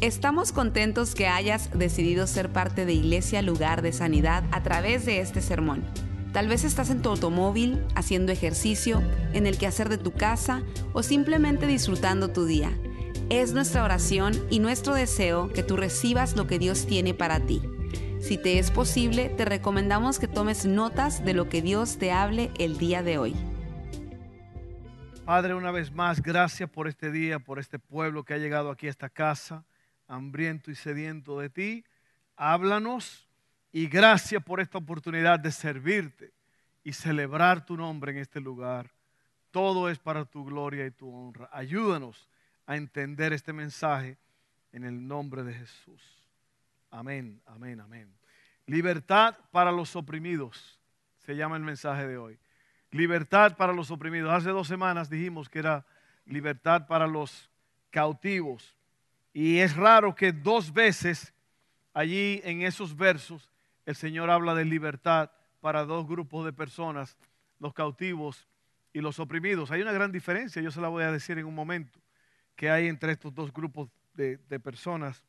Estamos 0.00 0.52
contentos 0.52 1.14
que 1.14 1.28
hayas 1.28 1.70
decidido 1.78 2.26
ser 2.26 2.50
parte 2.52 2.84
de 2.84 2.92
Iglesia 2.92 3.42
Lugar 3.42 3.80
de 3.80 3.92
Sanidad 3.92 4.44
a 4.50 4.62
través 4.62 5.06
de 5.06 5.20
este 5.20 5.40
sermón. 5.40 5.84
Tal 6.32 6.48
vez 6.48 6.64
estás 6.64 6.90
en 6.90 7.00
tu 7.00 7.10
automóvil, 7.10 7.82
haciendo 7.94 8.32
ejercicio, 8.32 9.02
en 9.32 9.46
el 9.46 9.56
quehacer 9.56 9.88
de 9.88 9.96
tu 9.96 10.12
casa 10.12 10.62
o 10.92 11.02
simplemente 11.02 11.66
disfrutando 11.66 12.28
tu 12.28 12.44
día. 12.44 12.70
Es 13.30 13.52
nuestra 13.52 13.84
oración 13.84 14.34
y 14.50 14.58
nuestro 14.58 14.94
deseo 14.94 15.48
que 15.52 15.62
tú 15.62 15.76
recibas 15.76 16.36
lo 16.36 16.46
que 16.46 16.58
Dios 16.58 16.86
tiene 16.86 17.14
para 17.14 17.40
ti. 17.40 17.62
Si 18.20 18.36
te 18.36 18.58
es 18.58 18.70
posible, 18.70 19.28
te 19.30 19.44
recomendamos 19.44 20.18
que 20.18 20.28
tomes 20.28 20.66
notas 20.66 21.24
de 21.24 21.34
lo 21.34 21.48
que 21.48 21.62
Dios 21.62 21.98
te 21.98 22.10
hable 22.10 22.50
el 22.58 22.78
día 22.78 23.02
de 23.02 23.18
hoy. 23.18 23.34
Padre, 25.24 25.54
una 25.54 25.70
vez 25.70 25.92
más, 25.92 26.20
gracias 26.20 26.68
por 26.68 26.88
este 26.88 27.10
día, 27.10 27.38
por 27.38 27.58
este 27.58 27.78
pueblo 27.78 28.24
que 28.24 28.34
ha 28.34 28.38
llegado 28.38 28.70
aquí 28.70 28.88
a 28.88 28.90
esta 28.90 29.08
casa 29.08 29.64
hambriento 30.06 30.70
y 30.70 30.74
sediento 30.74 31.38
de 31.38 31.50
ti. 31.50 31.84
Háblanos 32.36 33.28
y 33.72 33.86
gracias 33.86 34.42
por 34.42 34.60
esta 34.60 34.78
oportunidad 34.78 35.38
de 35.40 35.50
servirte 35.50 36.32
y 36.82 36.92
celebrar 36.92 37.64
tu 37.64 37.76
nombre 37.76 38.12
en 38.12 38.18
este 38.18 38.40
lugar. 38.40 38.90
Todo 39.50 39.88
es 39.88 39.98
para 39.98 40.24
tu 40.24 40.44
gloria 40.44 40.86
y 40.86 40.90
tu 40.90 41.12
honra. 41.12 41.48
Ayúdanos 41.52 42.28
a 42.66 42.76
entender 42.76 43.32
este 43.32 43.52
mensaje 43.52 44.18
en 44.72 44.84
el 44.84 45.06
nombre 45.06 45.42
de 45.42 45.54
Jesús. 45.54 46.02
Amén, 46.90 47.40
amén, 47.46 47.80
amén. 47.80 48.12
Libertad 48.66 49.36
para 49.50 49.70
los 49.72 49.94
oprimidos, 49.96 50.78
se 51.18 51.36
llama 51.36 51.56
el 51.56 51.62
mensaje 51.62 52.06
de 52.06 52.16
hoy. 52.16 52.38
Libertad 52.90 53.56
para 53.56 53.72
los 53.72 53.90
oprimidos. 53.90 54.32
Hace 54.32 54.50
dos 54.50 54.68
semanas 54.68 55.10
dijimos 55.10 55.48
que 55.48 55.58
era 55.58 55.84
libertad 56.26 56.86
para 56.86 57.06
los 57.06 57.50
cautivos. 57.90 58.76
Y 59.34 59.58
es 59.58 59.76
raro 59.76 60.14
que 60.14 60.32
dos 60.32 60.72
veces 60.72 61.34
allí 61.92 62.40
en 62.44 62.62
esos 62.62 62.96
versos 62.96 63.50
el 63.84 63.96
Señor 63.96 64.30
habla 64.30 64.54
de 64.54 64.64
libertad 64.64 65.30
para 65.60 65.84
dos 65.84 66.06
grupos 66.06 66.44
de 66.44 66.52
personas, 66.52 67.18
los 67.58 67.74
cautivos 67.74 68.46
y 68.92 69.00
los 69.00 69.18
oprimidos. 69.18 69.72
Hay 69.72 69.82
una 69.82 69.92
gran 69.92 70.12
diferencia, 70.12 70.62
yo 70.62 70.70
se 70.70 70.80
la 70.80 70.88
voy 70.88 71.02
a 71.02 71.10
decir 71.10 71.36
en 71.36 71.46
un 71.46 71.54
momento, 71.54 72.00
que 72.54 72.70
hay 72.70 72.86
entre 72.86 73.12
estos 73.12 73.34
dos 73.34 73.52
grupos 73.52 73.90
de, 74.14 74.38
personas. 74.60 75.24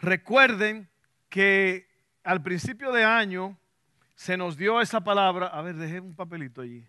Recuerden 0.00 0.90
que 1.28 1.88
al 2.24 2.42
principio 2.42 2.90
de 2.90 3.04
año 3.04 3.56
se 4.16 4.36
nos 4.36 4.56
dio 4.56 4.80
esa 4.80 5.04
palabra. 5.04 5.46
A 5.46 5.62
ver, 5.62 5.76
dejé 5.76 6.00
un 6.00 6.16
papelito 6.16 6.60
allí. 6.60 6.84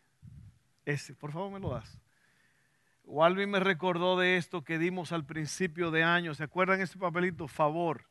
Ese, 0.86 1.14
por 1.14 1.32
favor, 1.32 1.52
me 1.52 1.60
lo 1.60 1.70
das. 1.70 2.00
Walvin 3.08 3.52
me 3.52 3.60
recordó 3.60 4.18
de 4.18 4.38
esto 4.38 4.64
que 4.64 4.80
dimos 4.80 5.12
al 5.12 5.26
principio 5.26 5.92
de 5.92 6.04
año. 6.04 6.34
¿Se 6.34 6.44
acuerdan 6.44 6.82
ese 6.82 6.98
papelito? 6.98 7.48
Favor. 7.48 8.06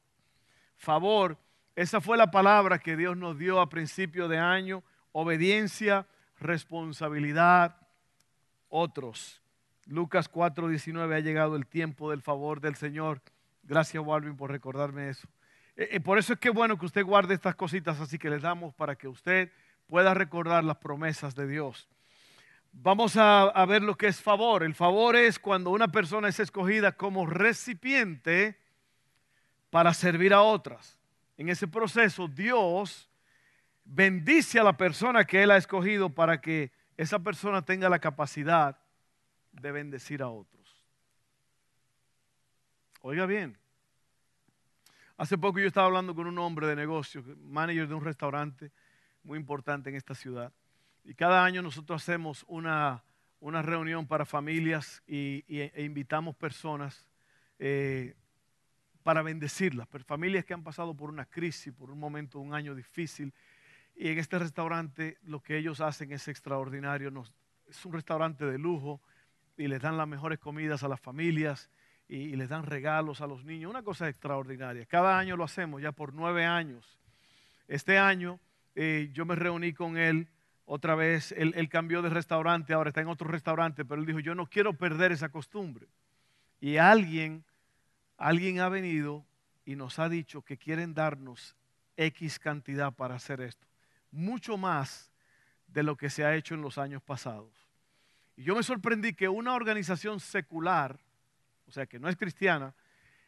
Favor. 0.77 1.39
Esa 1.75 2.01
fue 2.01 2.17
la 2.17 2.31
palabra 2.31 2.79
que 2.79 2.97
Dios 2.97 3.17
nos 3.17 3.39
dio 3.39 3.61
a 3.61 3.69
principio 3.69 4.29
de 4.29 4.39
año. 4.39 4.85
Obediencia, 5.13 6.07
responsabilidad, 6.39 7.77
otros. 8.69 9.43
Lucas 9.87 10.31
4:19 10.31 11.15
ha 11.15 11.21
llegado 11.21 11.57
el 11.57 11.67
tiempo 11.67 12.11
del 12.11 12.23
favor 12.23 12.61
del 12.61 12.77
Señor. 12.77 13.21
Gracias, 13.65 14.03
Walvin, 14.05 14.37
por 14.37 14.51
recordarme 14.51 15.09
eso. 15.09 15.29
Eh, 15.77 15.89
eh, 15.93 16.01
por 16.01 16.19
eso 16.19 16.33
es 16.33 16.39
que 16.39 16.49
es 16.49 16.55
bueno 16.55 16.79
que 16.79 16.87
usted 16.87 17.05
guarde 17.05 17.35
estas 17.35 17.57
cositas 17.57 18.01
así 18.01 18.19
que 18.19 18.31
les 18.31 18.43
damos 18.43 18.73
para 18.75 18.95
que 18.95 19.09
usted 19.09 19.51
pueda 19.87 20.15
recordar 20.15 20.65
las 20.65 20.77
promesas 20.77 21.35
de 21.35 21.47
Dios. 21.47 21.89
Vamos 22.77 23.17
a, 23.17 23.65
ver 23.67 23.83
lo 23.83 23.97
que 23.97 24.09
es 24.09 24.21
favor. 24.21 24.63
El 24.63 24.75
favor 24.75 25.17
es 25.17 25.39
cuando 25.39 25.71
una 25.71 25.89
persona 25.89 26.29
es 26.29 26.41
escogida 26.41 26.93
como 26.93 27.25
recipiente 27.25 28.59
para 29.71 29.95
servir 29.95 30.35
a 30.35 30.43
otras. 30.43 30.99
En 31.39 31.49
ese 31.49 31.67
proceso 31.67 32.29
Dios 32.29 33.09
bendice 33.85 34.59
a 34.59 34.65
la 34.65 34.77
persona 34.77 35.25
que 35.25 35.43
Él 35.43 35.51
ha 35.51 35.57
escogido 35.57 36.11
para 36.11 36.41
que 36.41 36.73
esa 36.97 37.21
persona 37.21 37.63
tenga 37.63 37.89
la 37.89 38.01
capacidad 38.01 38.77
de 39.53 39.73
bendecir 39.73 40.23
a 40.23 40.29
otros. 40.29 40.55
Oiga 43.01 43.25
bien, 43.27 43.57
hace 45.17 45.39
poco 45.39 45.59
yo 45.59 45.67
estaba 45.67 45.87
hablando 45.87 46.15
con 46.15 46.27
un 46.27 46.39
hombre 46.39 46.67
de 46.67 46.77
negocios, 46.77 47.25
manager 47.39 47.89
de 47.89 47.95
un 47.95 48.05
restaurante 48.05 48.73
muy 49.23 49.39
importante 49.39 49.91
en 49.91 49.97
esta 49.97 50.15
ciudad. 50.15 50.53
Y 51.05 51.15
cada 51.15 51.45
año 51.45 51.61
nosotros 51.61 52.03
hacemos 52.03 52.45
una, 52.49 53.03
reunión 53.41 54.07
para 54.07 54.25
familias 54.25 55.03
y, 55.07 55.45
e 55.49 55.83
invitamos 55.85 56.35
personas 56.35 57.07
eh, 57.59 58.17
para 59.03 59.21
bendecirlas, 59.21 59.87
familias 60.07 60.47
que 60.47 60.55
han 60.55 60.65
pasado 60.65 60.95
por 60.95 61.11
una 61.11 61.27
crisis, 61.27 61.75
por 61.75 61.91
un 61.91 62.01
momento, 62.01 62.39
un 62.39 62.55
año 62.55 62.75
difícil. 62.75 63.35
Y 63.95 64.09
en 64.09 64.19
este 64.19 64.39
restaurante 64.39 65.19
lo 65.23 65.43
que 65.43 65.59
ellos 65.59 65.83
hacen 65.83 66.11
es 66.13 66.27
extraordinario. 66.27 67.13
es 67.69 67.85
un 67.85 67.93
restaurante 67.93 68.47
de 68.47 68.59
lujo 68.59 69.03
y 69.59 69.69
les 69.69 69.83
dan 69.83 69.99
las 69.99 70.09
mejores 70.09 70.39
comidas 70.39 70.83
a 70.83 70.89
las 70.89 71.01
familias 71.01 71.71
y, 72.09 72.35
les 72.37 72.49
dan 72.49 72.65
regalos 72.65 73.21
a 73.21 73.27
los 73.27 73.45
niños. 73.45 73.71
Una 73.71 73.83
cosa 73.83 74.09
extraordinaria. 74.09 74.87
Cada 74.87 75.19
año 75.19 75.37
lo 75.37 75.45
hacemos, 75.45 75.83
ya 75.83 75.93
por 75.93 76.15
nueve 76.15 76.47
años. 76.47 76.99
Este 77.69 77.99
año 77.99 78.41
eh, 78.75 79.11
yo 79.13 79.27
me 79.27 79.37
reuní 79.37 79.75
con 79.75 79.99
él 79.99 80.29
otra 80.67 80.95
vez 80.95 81.33
él, 81.33 81.69
cambió 81.69 82.01
de 82.01 82.09
restaurante, 82.09 82.73
ahora 82.73 82.89
está 82.89 83.01
en 83.01 83.09
otro 83.09 83.29
restaurante, 83.29 83.85
pero 83.85 84.01
él 84.01 84.07
dijo, 84.07 84.21
yo 84.21 84.35
no 84.35 84.47
quiero 84.47 84.73
perder 84.73 85.13
esa 85.13 85.29
costumbre. 85.29 85.87
Y 86.61 86.79
alguien, 86.79 87.45
alguien 88.17 88.61
ha 88.61 88.69
venido 88.69 89.27
y 89.67 89.77
nos 89.77 89.99
ha 89.99 90.09
dicho 90.09 90.43
que 90.43 90.57
quieren 90.57 90.95
darnos 90.95 91.55
X 91.97 92.39
cantidad 92.39 92.93
para 92.93 93.17
hacer 93.17 93.43
esto. 93.43 93.67
Mucho 94.11 94.57
más 94.57 95.11
de 95.67 95.83
lo 95.83 95.97
que 95.97 96.09
se 96.09 96.25
ha 96.25 96.35
hecho 96.35 96.55
en 96.55 96.63
los 96.63 96.79
años 96.79 97.03
pasados. 97.03 97.53
Y 98.37 98.45
yo 98.45 98.57
me 98.57 98.63
sorprendí 98.63 99.13
que 99.13 99.29
una 99.29 99.55
organización 99.55 100.19
secular, 100.19 100.99
o 101.67 101.73
sea, 101.73 101.87
que 101.87 101.99
no 101.99 102.09
es 102.09 102.17
cristiana, 102.17 102.75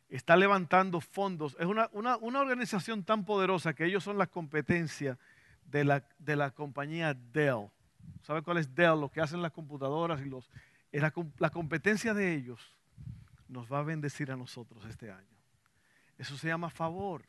está 0.09 0.37
levantando 0.37 1.01
fondos. 1.01 1.57
Es 1.61 1.67
una, 1.67 1.91
una 1.93 2.41
organización 2.41 3.05
tan 3.05 3.25
poderosa 3.25 3.75
que 3.75 3.85
ellos 3.85 4.05
son 4.05 4.17
la 4.17 4.27
competencia 4.27 5.19
de 5.71 5.85
la, 5.85 6.05
de 6.19 6.37
la 6.37 6.51
compañía 6.51 7.15
Dell. 7.15 7.71
¿Sabe 8.23 8.43
cuál 8.43 8.59
es 8.59 8.75
Dell? 8.75 9.01
Lo 9.01 9.11
que 9.11 9.21
hacen 9.21 9.43
las 9.43 9.53
computadoras 9.53 10.21
y 10.21 10.25
los... 10.25 10.51
La, 10.93 11.13
la 11.39 11.51
competencia 11.51 12.15
de 12.15 12.35
ellos 12.35 12.61
nos 13.49 13.71
va 13.71 13.81
a 13.81 13.83
bendecir 13.83 14.31
a 14.31 14.37
nosotros 14.37 14.85
este 14.87 15.11
año. 15.11 15.37
Eso 16.19 16.37
se 16.37 16.49
llama 16.49 16.71
favor. 16.71 17.25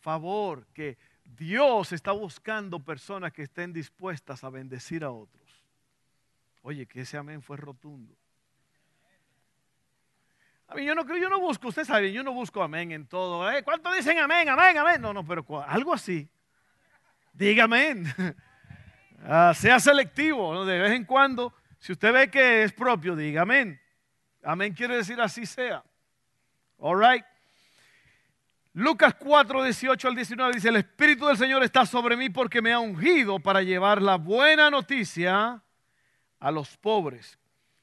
Favor, 0.00 0.66
que 0.68 0.96
Dios 1.24 1.92
está 1.92 2.12
buscando 2.12 2.78
personas 2.78 3.32
que 3.32 3.42
estén 3.42 3.72
dispuestas 3.72 4.44
a 4.44 4.50
bendecir 4.50 5.04
a 5.04 5.10
otros. 5.10 5.40
Oye, 6.62 6.86
que 6.86 7.02
ese 7.02 7.16
amén 7.16 7.42
fue 7.42 7.56
rotundo. 7.56 8.14
A 10.68 10.74
mí 10.74 10.84
yo 10.84 10.94
no 10.94 11.04
creo, 11.04 11.18
yo 11.18 11.28
no 11.28 11.40
busco, 11.40 11.68
usted 11.68 11.84
sabe, 11.84 12.12
yo 12.12 12.22
no 12.22 12.32
busco 12.32 12.62
amén 12.62 12.92
en 12.92 13.06
todo. 13.06 13.50
¿eh? 13.50 13.64
¿Cuánto 13.64 13.92
dicen 13.92 14.18
amén, 14.18 14.48
amén, 14.48 14.78
amén? 14.78 15.00
No, 15.00 15.12
no, 15.12 15.26
pero 15.26 15.44
algo 15.66 15.92
así. 15.92 16.28
Dígame. 17.32 18.04
Ah, 19.22 19.52
sea 19.54 19.78
selectivo, 19.78 20.64
de 20.64 20.78
vez 20.78 20.92
en 20.92 21.04
cuando. 21.04 21.52
Si 21.78 21.92
usted 21.92 22.12
ve 22.12 22.30
que 22.30 22.62
es 22.62 22.72
propio, 22.72 23.14
diga 23.14 23.42
amén. 23.42 23.80
Amén 24.42 24.72
quiere 24.72 24.96
decir 24.96 25.20
así 25.20 25.44
sea. 25.44 25.82
All 26.78 26.98
right. 26.98 27.24
Lucas 28.72 29.14
4, 29.18 29.64
18 29.64 30.08
al 30.08 30.14
19 30.14 30.54
dice, 30.54 30.68
el 30.68 30.76
Espíritu 30.76 31.26
del 31.26 31.36
Señor 31.36 31.62
está 31.62 31.84
sobre 31.84 32.16
mí 32.16 32.30
porque 32.30 32.62
me 32.62 32.72
ha 32.72 32.78
ungido 32.78 33.38
para 33.40 33.62
llevar 33.62 34.00
la 34.00 34.16
buena 34.16 34.70
noticia 34.70 35.62
a 36.38 36.50
los 36.50 36.76
pobres. 36.76 37.38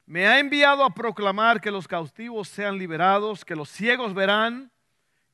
Me 0.05 0.25
ha 0.25 0.39
enviado 0.39 0.83
a 0.83 0.93
proclamar 0.93 1.59
que 1.59 1.69
los 1.69 1.87
cautivos 1.87 2.47
sean 2.47 2.77
liberados, 2.77 3.43
que 3.43 3.55
los 3.55 3.69
ciegos 3.69 4.13
verán, 4.13 4.71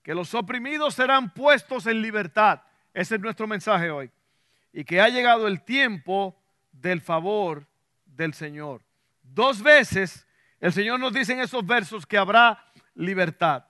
que 0.01 0.16
los 0.16 0.33
oprimidos 0.33 0.95
serán 0.95 1.33
puestos 1.33 1.86
en 1.86 2.01
libertad 2.01 2.62
ese 2.94 3.16
es 3.16 3.22
nuestro 3.22 3.48
mensaje 3.48 3.90
hoy. 3.90 4.12
Y 4.72 4.84
que 4.84 5.01
ha 5.01 5.10
llegado 5.10 5.48
el 5.48 5.63
tiempo 5.63 6.40
del 6.72 7.01
favor 7.01 7.68
del 8.06 8.34
Señor. 8.34 8.81
Dos 9.22 9.62
veces 9.62 10.28
el 10.60 10.72
Señor 10.72 11.00
nos 11.00 11.13
dice 11.13 11.34
en 11.34 11.42
esos 11.42 11.66
versos 11.66 12.06
que 12.06 12.18
habrá 12.18 12.66
libertad. 12.95 13.66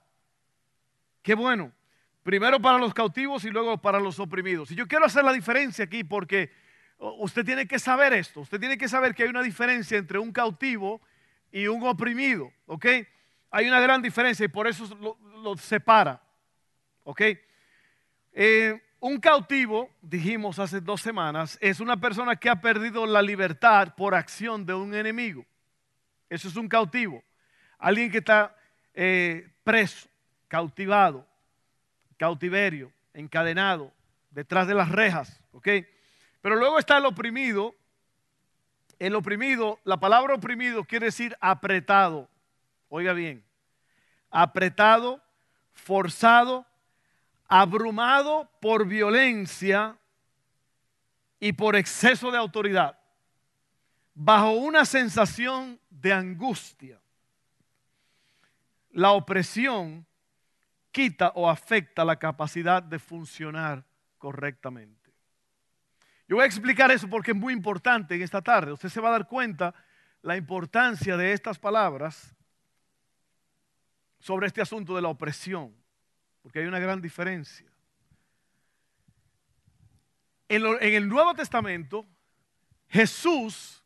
Qué 1.22 1.34
bueno. 1.34 1.72
Primero 2.22 2.62
para 2.62 2.78
los 2.78 2.94
cautivos 2.94 3.44
y 3.46 3.50
luego 3.50 3.82
para 3.82 4.00
los 4.00 4.20
oprimidos. 4.20 4.72
Y 4.72 4.76
yo 4.76 4.88
quiero 4.88 5.06
hacer 5.06 5.24
la 5.24 5.34
diferencia 5.34 5.86
aquí 5.86 6.04
porque 6.04 6.52
usted 6.98 7.44
tiene 7.44 7.68
que 7.68 7.80
saber 7.80 8.14
esto. 8.14 8.42
Usted 8.42 8.60
tiene 8.60 8.78
que 8.78 8.88
saber 8.88 9.16
que 9.16 9.24
hay 9.24 9.30
una 9.30 9.42
diferencia 9.42 9.98
entre 9.98 10.20
un 10.20 10.32
cautivo 10.32 11.02
y 11.52 11.68
un 11.68 11.84
oprimido. 11.86 12.52
¿Ok? 12.66 12.86
Hay 13.52 13.68
una 13.68 13.82
gran 13.82 14.02
diferencia 14.02 14.46
y 14.46 14.50
por 14.50 14.68
eso 14.68 15.18
lo, 15.44 15.58
separa. 15.58 16.22
¿Ok? 17.04 17.22
Eh, 18.34 18.82
un 19.04 19.20
cautivo, 19.20 19.90
dijimos 20.02 20.60
hace 20.60 20.80
dos 20.80 21.02
semanas, 21.02 21.58
es 21.60 21.82
una 21.82 21.98
persona 21.98 22.38
que 22.38 22.50
ha 22.50 22.62
perdido 22.62 23.06
la 23.06 23.22
libertad 23.22 23.94
por 23.98 24.16
acción 24.16 24.66
de 24.66 24.74
un 24.74 24.96
enemigo. 24.96 25.46
Eso 26.30 26.48
es 26.48 26.56
un 26.56 26.70
cautivo. 26.70 27.22
Alguien 27.80 28.10
que 28.10 28.20
está 28.20 28.56
eh, 28.94 29.50
preso. 29.62 30.08
cautivado, 30.48 31.28
cautiverio, 32.16 32.94
encadenado, 33.14 33.92
detrás 34.32 34.68
de 34.68 34.74
las 34.74 34.88
rejas, 34.88 35.38
¿ok? 35.52 35.68
Pero 36.42 36.56
luego 36.56 36.80
está 36.80 36.98
el 36.98 37.06
oprimido. 37.06 37.76
El 39.00 39.16
oprimido, 39.16 39.80
la 39.84 40.00
palabra 40.00 40.34
oprimido 40.34 40.86
quiere 40.86 41.08
decir 41.08 41.36
apretado. 41.42 42.30
Oiga 42.88 43.12
bien, 43.12 43.44
apretado, 44.32 45.22
forzado, 45.74 46.66
abrumado 47.62 48.50
por 48.60 48.88
violencia 48.88 49.96
y 51.40 51.54
por 51.54 51.76
exceso 51.76 52.32
de 52.32 52.38
autoridad, 52.40 52.98
bajo 54.16 54.54
una 54.54 54.86
sensación 54.86 55.80
de 55.92 56.14
angustia. 56.14 57.00
La 58.90 59.12
opresión 59.12 60.04
quita 60.92 61.32
o 61.36 61.48
afecta 61.48 62.04
la 62.04 62.18
capacidad 62.18 62.82
de 62.82 62.98
funcionar 62.98 63.86
correctamente. 64.18 65.14
Yo 66.28 66.38
voy 66.38 66.46
a 66.46 66.48
explicar 66.48 66.90
eso 66.90 67.08
porque 67.08 67.32
es 67.32 67.38
muy 67.38 67.54
importante 67.54 68.16
en 68.16 68.24
esta 68.24 68.42
tarde. 68.42 68.72
Usted 68.72 68.90
se 68.90 69.00
va 69.00 69.10
a 69.10 69.12
dar 69.20 69.28
cuenta 69.28 69.76
la 70.24 70.36
importancia 70.38 71.18
de 71.18 71.34
estas 71.34 71.60
palabras 71.60 72.36
sobre 74.18 74.48
este 74.48 74.62
asunto 74.62 74.96
de 74.96 75.04
la 75.04 75.10
opresión, 75.10 75.83
porque 76.44 76.60
hay 76.60 76.66
una 76.66 76.80
gran 76.80 77.02
diferencia. 77.02 77.66
En, 80.50 80.64
el 80.82 81.08
Nuevo 81.08 81.34
Testamento, 81.34 82.06
Jesús, 82.90 83.82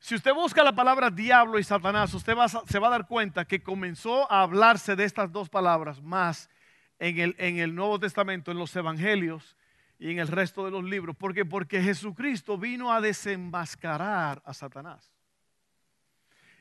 si 0.00 0.16
usted 0.16 0.32
busca 0.34 0.64
la 0.64 0.74
palabra 0.74 1.10
diablo 1.10 1.58
y 1.58 1.64
Satanás, 1.64 2.12
usted 2.14 2.34
se 2.66 2.78
va 2.78 2.88
a 2.88 2.90
dar 2.90 3.06
cuenta 3.06 3.44
que 3.44 3.62
comenzó 3.62 4.30
a 4.32 4.42
hablarse 4.42 4.96
de 4.96 5.04
estas 5.04 5.30
dos 5.30 5.48
palabras 5.48 6.02
más 6.02 6.50
en 6.98 7.18
el, 7.18 7.36
en 7.38 7.58
el 7.58 7.74
Nuevo 7.74 8.00
Testamento, 8.00 8.50
en 8.50 8.58
los 8.58 8.74
Evangelios 8.74 9.56
y 9.98 10.10
en 10.10 10.18
el 10.18 10.28
resto 10.28 10.64
de 10.64 10.70
los 10.70 10.82
libros. 10.82 11.14
¿Por 11.14 11.34
qué? 11.34 11.44
Porque 11.44 11.82
Jesucristo 11.82 12.56
vino 12.56 12.92
a 12.92 13.00
desenmascarar 13.00 14.42
a 14.44 14.54
Satanás. 14.54 15.12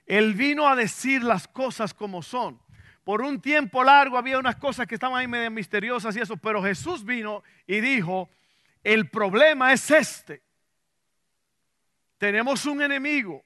Él 0.05 0.33
vino 0.33 0.67
a 0.67 0.75
decir 0.75 1.23
las 1.23 1.47
cosas 1.47 1.93
como 1.93 2.21
son. 2.21 2.59
Por 3.07 3.21
un 3.21 3.39
tiempo 3.39 3.85
largo 3.85 4.17
había 4.17 4.37
unas 4.37 4.57
cosas 4.57 4.85
que 4.85 4.95
estaban 4.95 5.17
ahí 5.17 5.29
medio 5.29 5.49
misteriosas 5.49 6.13
y 6.17 6.19
eso, 6.19 6.35
pero 6.35 6.61
Jesús 6.61 7.05
vino 7.05 7.41
y 7.65 7.79
dijo, 7.79 8.29
el 8.83 9.09
problema 9.09 9.71
es 9.71 9.89
este. 9.89 10.43
Tenemos 12.17 12.65
un 12.65 12.81
enemigo. 12.81 13.45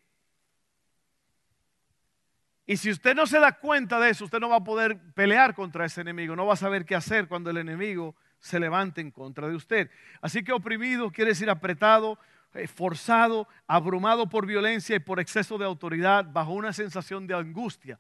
Y 2.66 2.76
si 2.76 2.90
usted 2.90 3.14
no 3.14 3.28
se 3.28 3.40
da 3.40 3.52
cuenta 3.52 4.00
de 4.00 4.10
eso, 4.10 4.26
usted 4.26 4.40
no 4.40 4.50
va 4.50 4.56
a 4.56 4.64
poder 4.64 4.98
pelear 5.14 5.54
contra 5.54 5.86
ese 5.86 6.02
enemigo, 6.02 6.36
no 6.36 6.48
va 6.48 6.54
a 6.54 6.58
saber 6.58 6.84
qué 6.84 6.96
hacer 6.96 7.28
cuando 7.28 7.52
el 7.52 7.58
enemigo 7.58 8.16
se 8.40 8.60
levante 8.60 9.00
en 9.00 9.12
contra 9.12 9.48
de 9.48 9.56
usted. 9.56 9.92
Así 10.22 10.44
que 10.44 10.54
oprimido 10.54 11.12
quiere 11.12 11.34
decir 11.34 11.52
apretado, 11.52 12.18
eh, 12.56 12.66
forzado, 12.66 13.48
abrumado 13.68 14.28
por 14.28 14.48
violencia 14.48 14.96
y 14.96 15.00
por 15.00 15.20
exceso 15.20 15.60
de 15.60 15.66
autoridad, 15.66 16.26
bajo 16.34 16.52
una 16.52 16.74
sensación 16.74 17.28
de 17.28 17.36
angustia. 17.36 18.00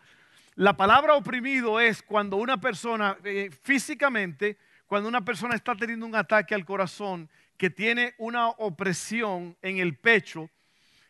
La 0.56 0.75
palabra 0.75 1.15
oprimido 1.15 1.80
es 1.80 2.01
cuando 2.03 2.38
una 2.38 2.59
persona 2.59 3.18
eh, 3.24 3.50
físicamente, 3.62 4.57
cuando 4.86 5.07
una 5.07 5.24
persona 5.24 5.56
está 5.56 5.75
teniendo 5.75 6.06
un 6.06 6.15
ataque 6.15 6.53
al 6.53 6.65
corazón, 6.65 7.30
que 7.57 7.69
tiene 7.69 8.15
una 8.18 8.50
opresión 8.50 9.56
en 9.62 9.77
el 9.77 9.95
pecho, 9.95 10.50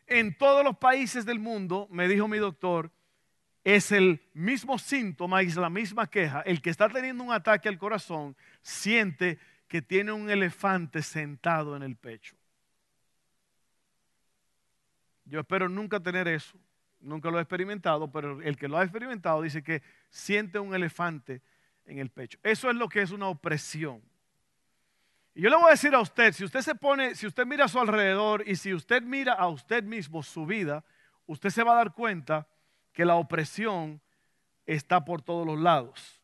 en 0.06 0.38
todos 0.38 0.64
los 0.64 0.78
países 0.78 1.26
del 1.26 1.40
mundo, 1.40 1.88
me 1.90 2.08
dijo 2.08 2.28
mi 2.28 2.38
doctor, 2.38 2.92
es 3.64 3.92
el 3.92 4.22
mismo 4.34 4.78
síntoma, 4.78 5.42
es 5.42 5.56
la 5.56 5.70
misma 5.70 6.08
queja. 6.08 6.42
El 6.42 6.62
que 6.62 6.70
está 6.70 6.90
teniendo 6.90 7.24
un 7.24 7.32
ataque 7.32 7.70
al 7.70 7.78
corazón 7.78 8.36
siente 8.62 9.40
que 9.68 9.82
tiene 9.82 10.12
un 10.12 10.30
elefante 10.30 11.02
sentado 11.02 11.76
en 11.76 11.84
el 11.84 11.96
pecho. 11.96 12.36
Yo 15.26 15.40
espero 15.40 15.70
nunca 15.70 16.00
tener 16.00 16.28
eso, 16.28 16.58
nunca 17.02 17.30
lo 17.30 17.38
he 17.38 17.42
experimentado, 17.42 18.12
pero 18.12 18.42
el 18.42 18.58
que 18.58 18.68
lo 18.68 18.78
ha 18.78 18.84
experimentado 18.84 19.42
dice 19.42 19.64
que 19.64 19.82
siente 20.10 20.60
un 20.60 20.74
elefante 20.74 21.42
en 21.86 22.00
el 22.00 22.10
pecho. 22.10 22.40
Eso 22.44 22.70
es 22.70 22.76
lo 22.76 22.88
que 22.90 23.02
es 23.02 23.12
una 23.12 23.28
opresión. 23.28 24.02
Y 25.34 25.42
yo 25.42 25.50
le 25.50 25.56
voy 25.56 25.68
a 25.68 25.72
decir 25.72 25.94
a 25.96 26.02
usted, 26.02 26.34
si 26.34 26.44
usted 26.44 26.62
se 26.62 26.76
pone, 26.76 27.16
si 27.16 27.26
usted 27.26 27.46
mira 27.46 27.66
a 27.66 27.70
su 27.70 27.80
alrededor 27.80 28.44
y 28.48 28.56
si 28.56 28.74
usted 28.74 29.02
mira 29.02 29.34
a 29.34 29.48
usted 29.48 29.84
mismo 29.84 30.24
su 30.24 30.46
vida, 30.46 30.84
usted 31.26 31.50
se 31.50 31.64
va 31.64 31.74
a 31.74 31.78
dar 31.78 31.94
cuenta 31.94 32.48
que 32.92 33.06
la 33.06 33.16
opresión 33.16 34.02
está 34.66 35.04
por 35.06 35.22
todos 35.22 35.46
los 35.46 35.60
lados. 35.60 36.22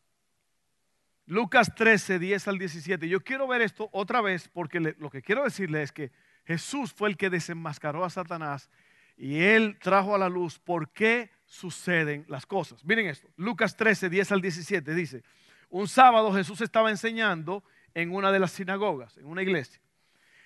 Lucas 1.26 1.74
13, 1.74 2.18
10 2.18 2.48
al 2.48 2.58
17. 2.58 3.08
Yo 3.08 3.22
quiero 3.22 3.46
ver 3.46 3.62
esto 3.62 3.88
otra 3.92 4.20
vez 4.20 4.48
porque 4.48 4.80
lo 4.80 5.10
que 5.10 5.22
quiero 5.22 5.44
decirle 5.44 5.82
es 5.82 5.92
que 5.92 6.10
Jesús 6.46 6.92
fue 6.94 7.10
el 7.10 7.16
que 7.16 7.28
desenmascaró 7.28 8.04
a 8.04 8.10
Satanás 8.10 8.70
y 9.18 9.42
él 9.42 9.78
trajo 9.82 10.14
a 10.14 10.18
la 10.18 10.28
luz 10.28 10.58
por 10.60 10.92
qué 10.92 11.30
suceden 11.44 12.24
las 12.28 12.46
cosas. 12.46 12.84
Miren 12.84 13.08
esto, 13.08 13.28
Lucas 13.36 13.76
13, 13.76 14.08
10 14.08 14.32
al 14.32 14.40
17 14.40 14.94
dice, 14.94 15.22
un 15.68 15.88
sábado 15.88 16.32
Jesús 16.32 16.60
estaba 16.60 16.90
enseñando 16.90 17.64
en 17.94 18.14
una 18.14 18.30
de 18.30 18.38
las 18.38 18.52
sinagogas, 18.52 19.16
en 19.18 19.26
una 19.26 19.42
iglesia. 19.42 19.80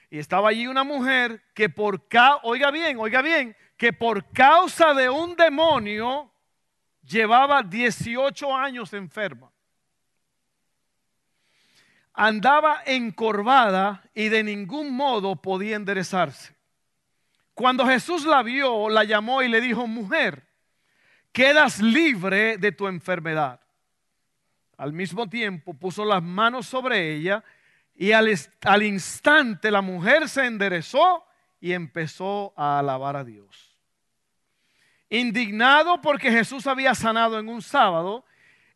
Y 0.09 0.19
estaba 0.19 0.49
allí 0.49 0.67
una 0.67 0.85
mujer 0.85 1.43
que 1.55 1.69
por 1.69 2.09
causa, 2.09 2.41
oiga 2.45 2.71
bien, 2.71 2.97
oiga 2.99 3.21
bien, 3.21 3.55
que 3.77 3.93
por 3.93 4.31
causa 4.33 4.95
de 4.95 5.11
un 5.11 5.37
demonio 5.37 6.33
llevaba 7.03 7.63
18 7.63 8.57
años 8.57 8.93
enferma. 8.95 9.51
Andaba 12.15 12.83
encorvada 12.87 14.03
y 14.15 14.29
de 14.29 14.43
ningún 14.43 14.95
modo 14.95 15.37
podía 15.37 15.77
enderezarse. 15.77 16.52
Cuando 17.55 17.87
Jesús 17.87 18.25
la 18.25 18.43
vio, 18.43 18.89
la 18.89 19.05
llamó 19.05 19.43
y 19.43 19.49
le 19.49 19.61
dijo, 19.61 19.87
mujer, 19.87 20.47
quedas 21.33 21.81
libre 21.81 22.57
de 22.57 22.73
tu 22.73 22.89
enfermedad. 22.89 23.61
Al 24.77 24.93
mismo 24.93 25.29
tiempo 25.29 25.75
puso 25.75 26.05
las 26.05 26.23
manos 26.23 26.67
sobre 26.67 27.15
ella 27.15 27.45
y 27.95 28.13
al, 28.13 28.29
al, 28.63 28.83
instante 28.83 29.71
la 29.71 29.83
mujer 29.83 30.29
se 30.29 30.47
enderezó 30.47 31.25
y 31.61 31.73
empezó 31.73 32.53
a 32.57 32.79
alabar 32.79 33.17
a 33.17 33.25
Dios. 33.25 33.79
Indignado 35.11 36.01
porque 36.01 36.31
Jesús 36.31 36.67
había 36.67 36.95
sanado 36.95 37.39
en 37.39 37.49
un 37.49 37.61
sábado, 37.61 38.25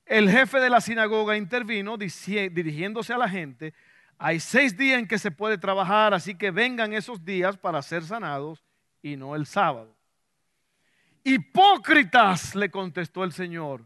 el 0.04 0.30
jefe 0.30 0.60
de 0.60 0.70
la 0.70 0.80
sinagoga 0.80 1.36
intervino 1.36 1.96
dirigiéndose 1.96 3.12
a 3.12 3.18
la 3.18 3.28
gente, 3.28 3.74
hay 4.18 4.40
seis 4.40 4.76
días 4.76 4.98
en 4.98 5.06
que 5.06 5.18
se 5.18 5.30
puede 5.30 5.58
trabajar, 5.58 6.14
así 6.14 6.34
que 6.34 6.50
vengan 6.50 6.92
esos 6.92 7.24
días 7.24 7.56
para 7.56 7.82
ser 7.82 8.04
sanados 8.04 8.64
y 9.02 9.16
no 9.16 9.34
el 9.34 9.46
sábado. 9.46 9.96
Hipócritas, 11.22 12.54
le 12.54 12.70
contestó 12.70 13.24
el 13.24 13.32
Señor, 13.32 13.84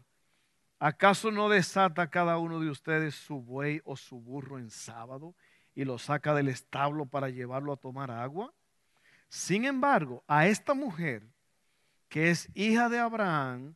¿acaso 0.78 1.30
no 1.30 1.48
desata 1.48 2.10
cada 2.10 2.38
uno 2.38 2.60
de 2.60 2.70
ustedes 2.70 3.14
su 3.14 3.40
buey 3.40 3.80
o 3.84 3.96
su 3.96 4.20
burro 4.20 4.58
en 4.58 4.70
sábado 4.70 5.34
y 5.74 5.84
lo 5.84 5.98
saca 5.98 6.34
del 6.34 6.48
establo 6.48 7.06
para 7.06 7.30
llevarlo 7.30 7.72
a 7.72 7.76
tomar 7.76 8.10
agua? 8.10 8.52
Sin 9.28 9.64
embargo, 9.64 10.22
a 10.26 10.46
esta 10.46 10.74
mujer, 10.74 11.22
que 12.08 12.30
es 12.30 12.48
hija 12.54 12.88
de 12.88 12.98
Abraham, 12.98 13.74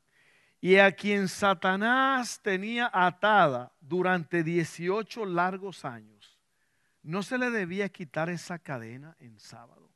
y 0.61 0.77
a 0.77 0.93
quien 0.93 1.29
Satanás 1.29 2.41
tenía 2.43 2.91
atada 2.93 3.73
durante 3.81 4.43
18 4.43 5.27
largos 5.27 5.85
años, 5.85 6.14
¿no 7.05 7.23
se 7.23 7.39
le 7.39 7.51
debía 7.51 7.89
quitar 7.89 8.29
esa 8.29 8.59
cadena 8.59 9.17
en 9.21 9.39
sábado? 9.39 9.89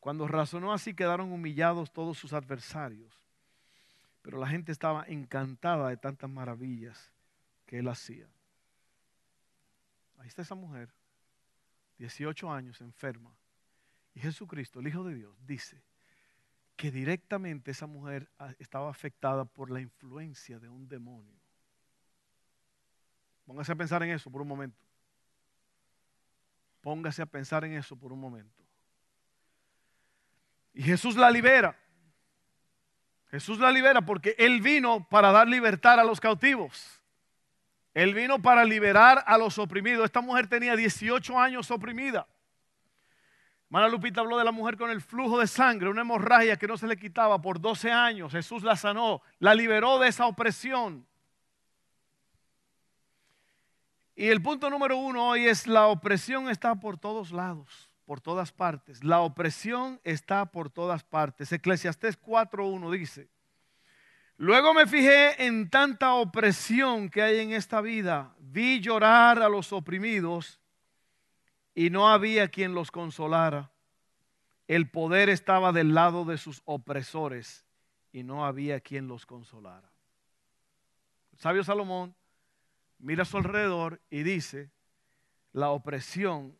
Cuando 0.00 0.28
razonó 0.28 0.74
así 0.74 0.92
quedaron 0.92 1.32
humillados 1.32 1.90
todos 1.90 2.18
sus 2.18 2.34
adversarios, 2.34 3.18
pero 4.20 4.38
la 4.38 4.46
gente 4.46 4.72
estaba 4.72 5.04
encantada 5.06 5.88
de 5.88 5.96
tantas 5.96 6.28
maravillas 6.28 7.12
que 7.64 7.78
él 7.78 7.88
hacía. 7.88 8.28
Ahí 10.18 10.28
está 10.28 10.42
esa 10.42 10.54
mujer, 10.54 10.92
18 11.98 12.52
años, 12.52 12.80
enferma. 12.82 13.34
Y 14.14 14.20
Jesucristo, 14.20 14.80
el 14.80 14.88
Hijo 14.88 15.04
de 15.04 15.14
Dios, 15.14 15.34
dice, 15.46 15.82
que 16.76 16.90
directamente 16.90 17.70
esa 17.70 17.86
mujer 17.86 18.28
ah, 18.38 18.52
estaba 18.58 18.90
afectada 18.90 19.44
por 19.44 19.70
la 19.70 19.80
influencia 19.80 20.58
de 20.58 20.68
un 20.68 20.88
demonio. 20.88 21.43
Póngase 23.46 23.72
a 23.72 23.74
pensar 23.74 24.02
en 24.02 24.10
eso 24.10 24.30
por 24.30 24.42
un 24.42 24.48
momento. 24.48 24.78
Póngase 26.80 27.22
a 27.22 27.26
pensar 27.26 27.64
en 27.64 27.72
eso 27.72 27.96
por 27.96 28.12
un 28.12 28.20
momento. 28.20 28.62
Y 30.72 30.82
Jesús 30.82 31.16
la 31.16 31.30
libera. 31.30 31.78
Jesús 33.30 33.58
la 33.58 33.70
libera 33.70 34.02
porque 34.02 34.34
Él 34.38 34.60
vino 34.60 35.08
para 35.08 35.32
dar 35.32 35.48
libertad 35.48 35.98
a 35.98 36.04
los 36.04 36.20
cautivos. 36.20 37.00
Él 37.94 38.12
vino 38.12 38.42
para 38.42 38.64
liberar 38.64 39.22
a 39.26 39.38
los 39.38 39.58
oprimidos. 39.58 40.04
Esta 40.04 40.20
mujer 40.20 40.48
tenía 40.48 40.74
18 40.76 41.38
años 41.38 41.70
oprimida. 41.70 42.26
Hermana 43.66 43.88
Lupita 43.88 44.20
habló 44.20 44.36
de 44.36 44.44
la 44.44 44.52
mujer 44.52 44.76
con 44.76 44.90
el 44.90 45.00
flujo 45.00 45.40
de 45.40 45.46
sangre, 45.46 45.88
una 45.88 46.02
hemorragia 46.02 46.56
que 46.56 46.66
no 46.66 46.76
se 46.76 46.86
le 46.86 46.96
quitaba 46.96 47.40
por 47.40 47.60
12 47.60 47.90
años. 47.90 48.32
Jesús 48.32 48.62
la 48.62 48.76
sanó, 48.76 49.22
la 49.38 49.54
liberó 49.54 49.98
de 49.98 50.08
esa 50.08 50.26
opresión. 50.26 51.06
Y 54.16 54.28
el 54.28 54.40
punto 54.40 54.70
número 54.70 54.96
uno 54.96 55.30
hoy 55.30 55.46
es 55.46 55.66
la 55.66 55.88
opresión 55.88 56.48
está 56.48 56.76
por 56.76 56.98
todos 56.98 57.32
lados, 57.32 57.90
por 58.04 58.20
todas 58.20 58.52
partes. 58.52 59.02
La 59.02 59.20
opresión 59.20 60.00
está 60.04 60.46
por 60.46 60.70
todas 60.70 61.02
partes. 61.02 61.50
Eclesiastés 61.50 62.20
4.1 62.20 62.90
dice, 62.92 63.28
luego 64.36 64.72
me 64.72 64.86
fijé 64.86 65.44
en 65.44 65.68
tanta 65.68 66.14
opresión 66.14 67.08
que 67.08 67.22
hay 67.22 67.40
en 67.40 67.52
esta 67.52 67.80
vida. 67.80 68.34
Vi 68.38 68.80
llorar 68.80 69.42
a 69.42 69.48
los 69.48 69.72
oprimidos 69.72 70.60
y 71.74 71.90
no 71.90 72.08
había 72.08 72.48
quien 72.48 72.72
los 72.72 72.92
consolara. 72.92 73.72
El 74.68 74.88
poder 74.88 75.28
estaba 75.28 75.72
del 75.72 75.92
lado 75.92 76.24
de 76.24 76.38
sus 76.38 76.62
opresores 76.66 77.64
y 78.12 78.22
no 78.22 78.46
había 78.46 78.80
quien 78.80 79.08
los 79.08 79.26
consolara. 79.26 79.90
sabio 81.36 81.64
Salomón 81.64 82.14
mira 83.04 83.22
a 83.22 83.26
su 83.26 83.36
alrededor 83.36 84.00
y 84.10 84.22
dice, 84.22 84.70
la 85.52 85.70
opresión, 85.70 86.56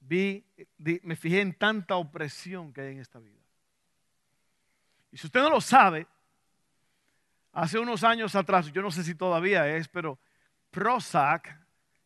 vi, 0.00 0.44
me 1.02 1.16
fijé 1.16 1.40
en 1.40 1.54
tanta 1.54 1.96
opresión 1.96 2.72
que 2.72 2.82
hay 2.82 2.92
en 2.92 3.00
esta 3.00 3.18
vida. 3.18 3.40
Y 5.10 5.16
si 5.16 5.26
usted 5.26 5.40
no 5.40 5.50
lo 5.50 5.60
sabe, 5.60 6.06
hace 7.52 7.78
unos 7.78 8.04
años 8.04 8.34
atrás, 8.34 8.70
yo 8.70 8.82
no 8.82 8.90
sé 8.90 9.02
si 9.02 9.14
todavía 9.14 9.66
es, 9.76 9.88
pero 9.88 10.18
Prozac, 10.70 11.58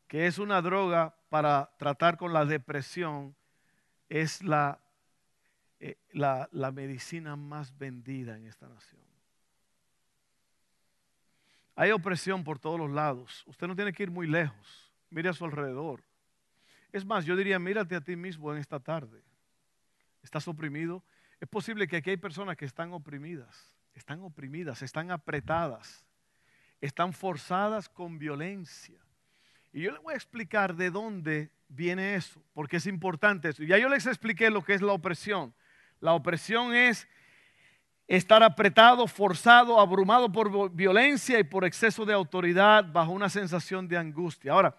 que 0.06 0.26
es 0.26 0.38
una 0.38 0.62
droga 0.62 1.14
para 1.28 1.70
tratar 1.76 2.16
con 2.16 2.32
la 2.32 2.44
depresión, 2.44 3.34
es 4.08 4.42
la, 4.42 4.80
eh, 5.80 5.98
la, 6.12 6.48
la 6.52 6.70
medicina 6.70 7.34
más 7.34 7.76
vendida 7.76 8.36
en 8.36 8.46
esta 8.46 8.68
nación. 8.68 9.15
Hay 11.76 11.92
opresión 11.92 12.42
por 12.42 12.58
todos 12.58 12.80
los 12.80 12.90
lados. 12.90 13.44
Usted 13.46 13.66
no 13.66 13.76
tiene 13.76 13.92
que 13.92 14.02
ir 14.02 14.10
muy 14.10 14.26
lejos. 14.26 14.90
Mire 15.10 15.28
a 15.28 15.34
su 15.34 15.44
alrededor. 15.44 16.02
Es 16.90 17.04
más, 17.04 17.26
yo 17.26 17.36
diría, 17.36 17.58
mírate 17.58 17.94
a 17.94 18.00
ti 18.00 18.16
mismo 18.16 18.50
en 18.52 18.58
esta 18.58 18.80
tarde. 18.80 19.22
¿Estás 20.22 20.48
oprimido? 20.48 21.04
Es 21.38 21.48
posible 21.48 21.86
que 21.86 21.98
aquí 21.98 22.10
hay 22.10 22.16
personas 22.16 22.56
que 22.56 22.64
están 22.64 22.92
oprimidas, 22.94 23.70
están 23.94 24.22
oprimidas, 24.22 24.80
están 24.80 25.10
apretadas, 25.10 26.04
están 26.80 27.12
forzadas 27.12 27.90
con 27.90 28.18
violencia. 28.18 28.98
Y 29.72 29.82
yo 29.82 29.92
le 29.92 29.98
voy 29.98 30.14
a 30.14 30.16
explicar 30.16 30.74
de 30.74 30.90
dónde 30.90 31.50
viene 31.68 32.14
eso, 32.14 32.42
porque 32.54 32.78
es 32.78 32.86
importante 32.86 33.50
eso. 33.50 33.62
Ya 33.62 33.76
yo 33.76 33.90
les 33.90 34.06
expliqué 34.06 34.48
lo 34.48 34.64
que 34.64 34.72
es 34.72 34.80
la 34.80 34.92
opresión. 34.92 35.54
La 36.00 36.14
opresión 36.14 36.74
es 36.74 37.06
estar 38.08 38.42
apretado, 38.42 39.06
forzado, 39.06 39.80
abrumado 39.80 40.30
por 40.30 40.70
violencia 40.72 41.38
y 41.38 41.44
por 41.44 41.64
exceso 41.64 42.04
de 42.04 42.14
autoridad 42.14 42.84
bajo 42.92 43.12
una 43.12 43.28
sensación 43.28 43.88
de 43.88 43.96
angustia. 43.96 44.52
Ahora, 44.52 44.76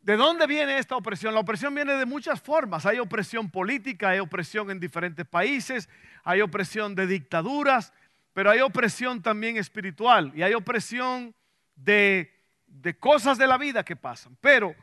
¿de 0.00 0.16
dónde 0.16 0.46
viene 0.46 0.78
esta 0.78 0.96
opresión? 0.96 1.34
La 1.34 1.40
opresión 1.40 1.74
viene 1.74 1.94
de 1.94 2.06
muchas 2.06 2.40
formas. 2.40 2.86
Hay 2.86 3.00
opresión 3.00 3.50
política, 3.50 4.10
hay 4.10 4.20
opresión 4.20 4.70
en 4.70 4.78
diferentes 4.78 5.26
países, 5.26 5.88
hay 6.22 6.42
opresión 6.42 6.94
de 6.94 7.08
dictaduras, 7.08 7.92
pero 8.32 8.50
hay 8.50 8.60
opresión 8.60 9.20
también 9.20 9.56
espiritual 9.56 10.30
y 10.34 10.42
hay 10.42 10.54
opresión 10.54 11.34
de, 11.74 12.32
de 12.66 12.96
cosas 12.96 13.36
de 13.36 13.48
la 13.48 13.58
vida 13.58 13.84
que 13.84 13.96
pasan. 13.96 14.36
Pero, 14.40 14.76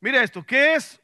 mire 0.00 0.22
esto, 0.22 0.44
¿qué 0.44 0.74
es, 0.74 1.00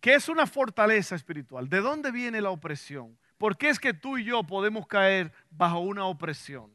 ¿qué 0.00 0.14
es 0.14 0.28
una 0.28 0.46
fortaleza 0.46 1.14
espiritual? 1.14 1.66
¿De 1.66 1.80
dónde 1.80 2.10
viene 2.10 2.42
la 2.42 2.50
opresión? 2.50 3.16
¿Por 3.38 3.56
qué 3.56 3.68
es 3.68 3.78
que 3.78 3.92
tú 3.92 4.16
y 4.18 4.24
yo 4.24 4.42
podemos 4.44 4.86
caer 4.86 5.32
bajo 5.50 5.80
una 5.80 6.04
opresión? 6.06 6.74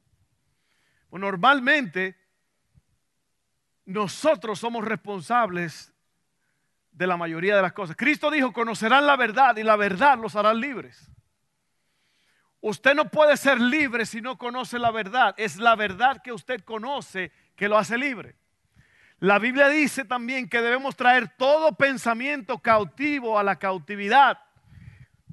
Pues 1.10 1.20
normalmente 1.20 2.16
nosotros 3.86 4.60
somos 4.60 4.86
responsables 4.86 5.92
de 6.92 7.08
la 7.08 7.18
mayoría 7.18 7.56
de 7.56 7.62
las 7.62 7.74
cosas. 7.74 7.96
Cristo 7.96 8.30
dijo, 8.30 8.54
conocerán 8.54 9.06
la 9.06 9.16
verdad 9.16 9.58
y 9.58 9.64
la 9.64 9.76
verdad 9.76 10.18
los 10.18 10.36
hará 10.36 10.54
libres. 10.54 11.10
Usted 12.60 12.94
no 12.94 13.10
puede 13.10 13.38
ser 13.38 13.60
libre 13.60 14.06
si 14.06 14.22
no 14.22 14.38
conoce 14.38 14.78
la 14.78 14.92
verdad. 14.92 15.34
Es 15.38 15.58
la 15.58 15.76
verdad 15.76 16.22
que 16.22 16.32
usted 16.32 16.62
conoce 16.64 17.32
que 17.56 17.68
lo 17.68 17.78
hace 17.78 17.98
libre. 17.98 18.36
La 19.18 19.40
Biblia 19.40 19.68
dice 19.68 20.06
también 20.06 20.48
que 20.48 20.62
debemos 20.62 20.96
traer 20.96 21.28
todo 21.38 21.76
pensamiento 21.76 22.60
cautivo 22.60 23.40
a 23.40 23.44
la 23.44 23.58
cautividad 23.58 24.40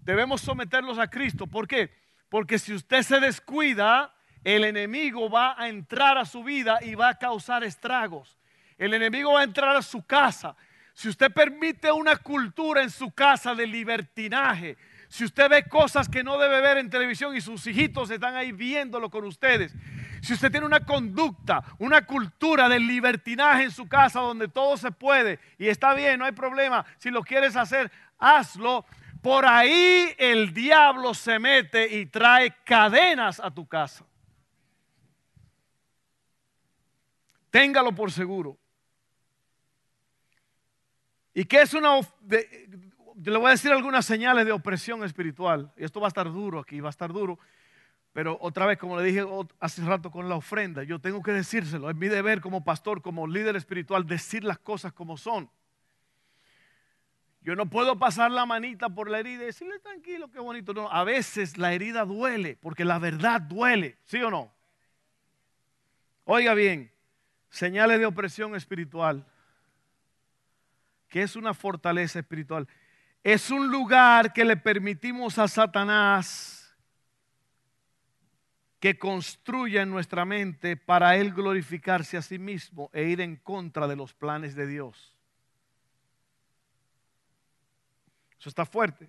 debemos 0.08 0.40
someterlos 0.40 0.98
a 0.98 1.06
Cristo. 1.06 1.46
¿Por 1.46 1.68
qué? 1.68 1.90
Porque 2.30 2.58
si 2.58 2.72
usted 2.72 3.02
se 3.02 3.20
descuida, 3.20 4.14
el 4.42 4.64
enemigo 4.64 5.28
va 5.28 5.54
a 5.60 5.68
entrar 5.68 6.16
a 6.16 6.24
su 6.24 6.42
vida 6.42 6.78
y 6.80 6.94
va 6.94 7.10
a 7.10 7.18
causar 7.18 7.62
estragos. 7.62 8.38
El 8.78 8.94
enemigo 8.94 9.34
va 9.34 9.40
a 9.40 9.44
entrar 9.44 9.76
a 9.76 9.82
su 9.82 10.02
casa. 10.06 10.56
Si 10.94 11.10
usted 11.10 11.30
permite 11.30 11.92
una 11.92 12.16
cultura 12.16 12.82
en 12.82 12.88
su 12.88 13.10
casa 13.10 13.54
de 13.54 13.66
libertinaje, 13.66 14.78
si 15.08 15.26
usted 15.26 15.50
ve 15.50 15.64
cosas 15.64 16.08
que 16.08 16.24
no 16.24 16.38
debe 16.38 16.62
ver 16.62 16.78
en 16.78 16.88
televisión 16.88 17.36
y 17.36 17.42
sus 17.42 17.66
hijitos 17.66 18.10
están 18.10 18.34
ahí 18.34 18.50
viéndolo 18.50 19.10
con 19.10 19.26
ustedes, 19.26 19.74
si 20.22 20.32
usted 20.32 20.50
tiene 20.50 20.64
una 20.64 20.80
conducta, 20.80 21.62
una 21.78 22.06
cultura 22.06 22.66
de 22.70 22.80
libertinaje 22.80 23.64
en 23.64 23.70
su 23.70 23.86
casa 23.86 24.20
donde 24.20 24.48
todo 24.48 24.78
se 24.78 24.90
puede 24.90 25.38
y 25.58 25.68
está 25.68 25.92
bien, 25.92 26.18
no 26.18 26.24
hay 26.24 26.32
problema, 26.32 26.86
si 26.96 27.10
lo 27.10 27.22
quieres 27.22 27.56
hacer, 27.56 27.92
hazlo, 28.18 28.86
por 29.22 29.44
ahí 29.46 30.14
el 30.18 30.52
diablo 30.52 31.14
se 31.14 31.38
mete 31.38 31.96
y 31.96 32.06
trae 32.06 32.54
cadenas 32.64 33.40
a 33.40 33.50
tu 33.50 33.66
casa. 33.66 34.04
Téngalo 37.50 37.94
por 37.94 38.12
seguro. 38.12 38.58
¿Y 41.34 41.44
qué 41.44 41.62
es 41.62 41.75
una... 41.75 42.00
le 42.26 43.38
voy 43.38 43.46
a 43.46 43.50
decir 43.50 43.70
algunas 43.72 44.04
señales 44.04 44.44
de 44.44 44.52
opresión 44.52 45.04
espiritual. 45.04 45.72
Y 45.76 45.84
esto 45.84 46.00
va 46.00 46.06
a 46.06 46.08
estar 46.08 46.30
duro 46.30 46.58
aquí, 46.58 46.80
va 46.80 46.88
a 46.88 46.90
estar 46.90 47.12
duro. 47.12 47.38
Pero 48.12 48.37
otra 48.40 48.66
vez, 48.66 48.78
como 48.78 48.98
le 48.98 49.04
dije 49.04 49.25
hace 49.60 49.82
rato 49.82 50.10
con 50.10 50.28
la 50.28 50.34
ofrenda, 50.34 50.82
yo 50.82 51.00
tengo 51.00 51.22
que 51.22 51.32
decírselo. 51.32 51.88
Es 51.90 51.96
mi 51.96 52.08
deber 52.08 52.40
como 52.40 52.64
pastor, 52.64 53.02
como 53.02 53.26
líder 53.26 53.56
espiritual, 53.56 54.06
decir 54.06 54.44
las 54.44 54.58
cosas 54.58 54.92
como 54.92 55.16
son. 55.16 55.50
Yo 57.48 57.56
no 57.56 57.64
puedo 57.64 57.98
pasar 57.98 58.30
la 58.30 58.44
manita 58.44 58.90
por 58.90 59.08
la 59.08 59.20
herida 59.20 59.42
y 59.44 59.46
decirle 59.46 59.78
tranquilo, 59.78 60.30
qué 60.30 60.38
bonito. 60.38 60.74
No, 60.74 60.92
a 60.92 61.02
veces 61.02 61.56
la 61.56 61.72
herida 61.72 62.04
duele, 62.04 62.58
porque 62.60 62.84
la 62.84 62.98
verdad 62.98 63.40
duele, 63.40 63.96
¿sí 64.04 64.20
o 64.20 64.30
no? 64.30 64.52
Oiga 66.24 66.52
bien, 66.52 66.92
señales 67.48 68.00
de 68.00 68.04
opresión 68.04 68.54
espiritual. 68.54 69.24
que 71.08 71.22
es 71.22 71.36
una 71.36 71.54
fortaleza 71.54 72.18
espiritual? 72.18 72.68
Es 73.22 73.50
un 73.50 73.70
lugar 73.70 74.34
que 74.34 74.44
le 74.44 74.58
permitimos 74.58 75.38
a 75.38 75.48
Satanás 75.48 76.76
que 78.78 78.98
construya 78.98 79.80
en 79.80 79.90
nuestra 79.90 80.26
mente 80.26 80.76
para 80.76 81.16
él 81.16 81.32
glorificarse 81.32 82.18
a 82.18 82.20
sí 82.20 82.38
mismo 82.38 82.90
e 82.92 83.04
ir 83.04 83.22
en 83.22 83.36
contra 83.36 83.88
de 83.88 83.96
los 83.96 84.12
planes 84.12 84.54
de 84.54 84.66
Dios. 84.66 85.17
Eso 88.38 88.49
está 88.49 88.64
fuerte. 88.64 89.09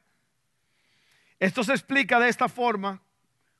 Esto 1.39 1.63
se 1.63 1.71
explica 1.71 2.19
de 2.19 2.29
esta 2.29 2.49
forma 2.49 3.01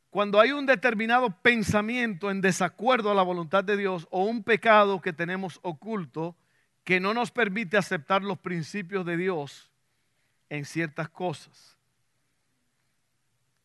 cuando 0.09 0.39
hay 0.39 0.51
un 0.51 0.65
determinado 0.65 1.29
pensamiento 1.41 2.31
en 2.31 2.41
desacuerdo 2.41 3.11
a 3.11 3.15
la 3.15 3.21
voluntad 3.21 3.63
de 3.63 3.77
Dios 3.77 4.07
o 4.09 4.23
un 4.23 4.43
pecado 4.43 5.01
que 5.01 5.13
tenemos 5.13 5.59
oculto 5.61 6.35
que 6.83 6.99
no 6.99 7.13
nos 7.13 7.29
permite 7.31 7.77
aceptar 7.77 8.23
los 8.23 8.39
principios 8.39 9.05
de 9.05 9.15
Dios 9.15 9.69
en 10.49 10.65
ciertas 10.65 11.09
cosas. 11.09 11.77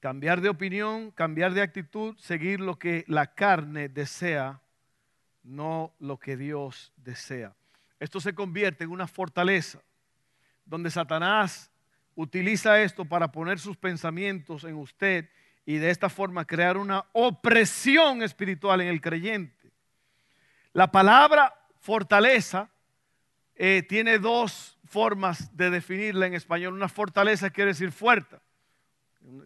Cambiar 0.01 0.43
de 0.43 0.51
opinión, 0.51 1.11
cambiar 1.13 1.55
de 1.55 1.63
actitud, 1.63 2.15
seguir 2.19 2.61
lo 2.61 2.79
que 2.79 3.05
la 3.09 3.35
carne 3.35 3.89
desea, 3.89 4.61
no 5.43 5.95
lo 5.99 6.19
que 6.19 6.37
Dios 6.37 6.93
desea. 6.97 7.55
Esto 7.99 8.21
se 8.21 8.35
convierte 8.35 8.85
en 8.85 8.91
una 8.91 9.07
fortaleza 9.07 9.81
donde 10.67 10.91
Satanás 10.91 11.71
utiliza 12.17 12.81
esto 12.81 13.05
para 13.05 13.33
poner 13.33 13.59
sus 13.59 13.77
pensamientos 13.77 14.65
en 14.65 14.77
usted 14.77 15.29
y 15.67 15.77
de 15.77 15.91
esta 15.91 16.09
forma 16.09 16.45
crear 16.45 16.77
una 16.77 17.05
opresión 17.13 18.23
espiritual 18.23 18.81
en 18.81 18.89
el 18.89 19.01
creyente. 19.01 19.71
La 20.73 20.91
palabra 20.91 21.55
fortaleza 21.81 22.69
eh, 23.55 23.85
tiene 23.89 24.19
dos 24.19 24.79
formas 24.85 25.57
de 25.57 25.71
definirla 25.71 26.27
en 26.27 26.35
español. 26.35 26.75
Una 26.75 26.89
fortaleza 26.89 27.51
quiere 27.51 27.71
decir 27.71 27.93
fuerte. 27.93 28.37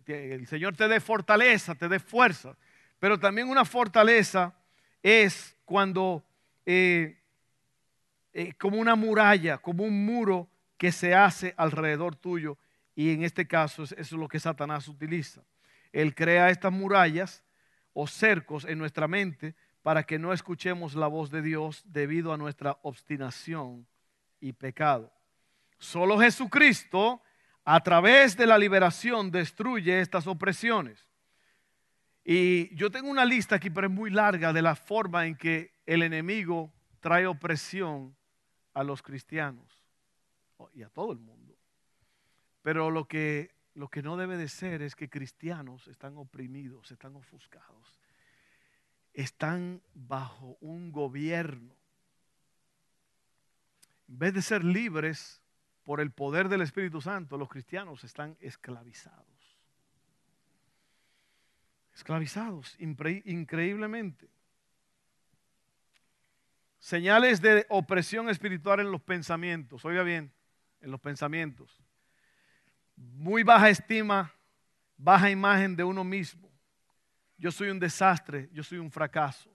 El 0.06 0.46
Señor 0.46 0.76
te 0.76 0.88
dé 0.88 1.00
fortaleza, 1.00 1.74
te 1.74 1.88
dé 1.88 2.00
fuerza. 2.00 2.56
Pero 2.98 3.18
también 3.18 3.48
una 3.48 3.64
fortaleza 3.64 4.54
es 5.02 5.56
cuando, 5.64 6.24
eh, 6.66 7.16
eh, 8.32 8.54
como 8.54 8.78
una 8.78 8.96
muralla, 8.96 9.58
como 9.58 9.84
un 9.84 10.04
muro 10.04 10.48
que 10.78 10.92
se 10.92 11.14
hace 11.14 11.52
alrededor 11.58 12.16
tuyo 12.16 12.56
Y 12.94 13.12
en 13.12 13.22
este 13.22 13.46
caso 13.46 13.82
eso 13.82 13.94
es 13.96 14.12
lo 14.12 14.26
que 14.26 14.40
Satanás 14.40 14.88
utiliza. 14.88 15.42
Él 15.92 16.14
crea 16.14 16.50
estas 16.50 16.72
murallas 16.72 17.44
o 17.92 18.06
cercos 18.06 18.64
en 18.64 18.78
nuestra 18.78 19.06
mente 19.06 19.54
para 19.82 20.04
que 20.04 20.18
no 20.18 20.32
escuchemos 20.32 20.94
la 20.94 21.06
voz 21.06 21.30
de 21.30 21.42
Dios 21.42 21.82
debido 21.86 22.32
a 22.32 22.36
nuestra 22.36 22.78
obstinación 22.82 23.86
y 24.40 24.52
pecado. 24.52 25.12
Solo 25.78 26.18
Jesucristo, 26.18 27.22
a 27.64 27.80
través 27.80 28.36
de 28.36 28.46
la 28.46 28.58
liberación, 28.58 29.30
destruye 29.30 30.00
estas 30.00 30.26
opresiones. 30.26 31.08
Y 32.24 32.74
yo 32.74 32.90
tengo 32.90 33.08
una 33.08 33.24
lista 33.24 33.56
aquí, 33.56 33.70
pero 33.70 33.86
es 33.86 33.92
muy 33.92 34.10
larga, 34.10 34.52
de 34.52 34.62
la 34.62 34.74
forma 34.74 35.24
en 35.26 35.36
que 35.36 35.72
el 35.86 36.02
enemigo 36.02 36.72
trae 36.98 37.26
opresión 37.28 38.16
a 38.74 38.82
los 38.82 39.02
cristianos 39.02 39.77
y 40.74 40.82
a 40.82 40.88
todo 40.88 41.12
el 41.12 41.18
mundo. 41.18 41.56
Pero 42.62 42.90
lo 42.90 43.06
que, 43.06 43.54
lo 43.74 43.88
que 43.88 44.02
no 44.02 44.16
debe 44.16 44.36
de 44.36 44.48
ser 44.48 44.82
es 44.82 44.94
que 44.94 45.08
cristianos 45.08 45.88
están 45.88 46.16
oprimidos, 46.16 46.90
están 46.90 47.16
ofuscados, 47.16 47.98
están 49.12 49.82
bajo 49.94 50.56
un 50.60 50.92
gobierno. 50.92 51.74
En 54.08 54.18
vez 54.18 54.34
de 54.34 54.42
ser 54.42 54.64
libres 54.64 55.42
por 55.84 56.00
el 56.00 56.10
poder 56.10 56.48
del 56.48 56.62
Espíritu 56.62 57.00
Santo, 57.00 57.36
los 57.36 57.48
cristianos 57.48 58.04
están 58.04 58.36
esclavizados 58.40 59.38
esclavizados 61.98 62.76
increíblemente. 62.78 64.28
Señales 66.78 67.42
de 67.42 67.66
opresión 67.70 68.28
espiritual 68.28 68.78
en 68.78 68.92
los 68.92 69.02
pensamientos. 69.02 69.84
Oiga 69.84 70.04
bien, 70.04 70.32
en 70.80 70.90
los 70.90 71.00
pensamientos. 71.00 71.82
Muy 72.96 73.42
baja 73.42 73.68
estima, 73.68 74.32
baja 74.96 75.30
imagen 75.30 75.76
de 75.76 75.84
uno 75.84 76.04
mismo. 76.04 76.50
Yo 77.36 77.52
soy 77.52 77.70
un 77.70 77.78
desastre, 77.78 78.48
yo 78.52 78.62
soy 78.62 78.78
un 78.78 78.90
fracaso. 78.90 79.50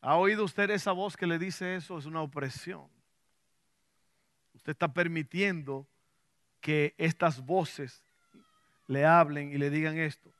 ¿Ha 0.00 0.16
oído 0.16 0.44
usted 0.44 0.70
esa 0.70 0.92
voz 0.92 1.16
que 1.16 1.26
le 1.26 1.38
dice 1.38 1.76
eso? 1.76 1.98
Es 1.98 2.06
una 2.06 2.22
opresión. 2.22 2.88
Usted 4.54 4.72
está 4.72 4.92
permitiendo 4.92 5.88
que 6.60 6.94
estas 6.98 7.44
voces 7.44 8.02
le 8.86 9.04
hablen 9.04 9.52
y 9.52 9.58
le 9.58 9.70
digan 9.70 9.98
esto 9.98 10.32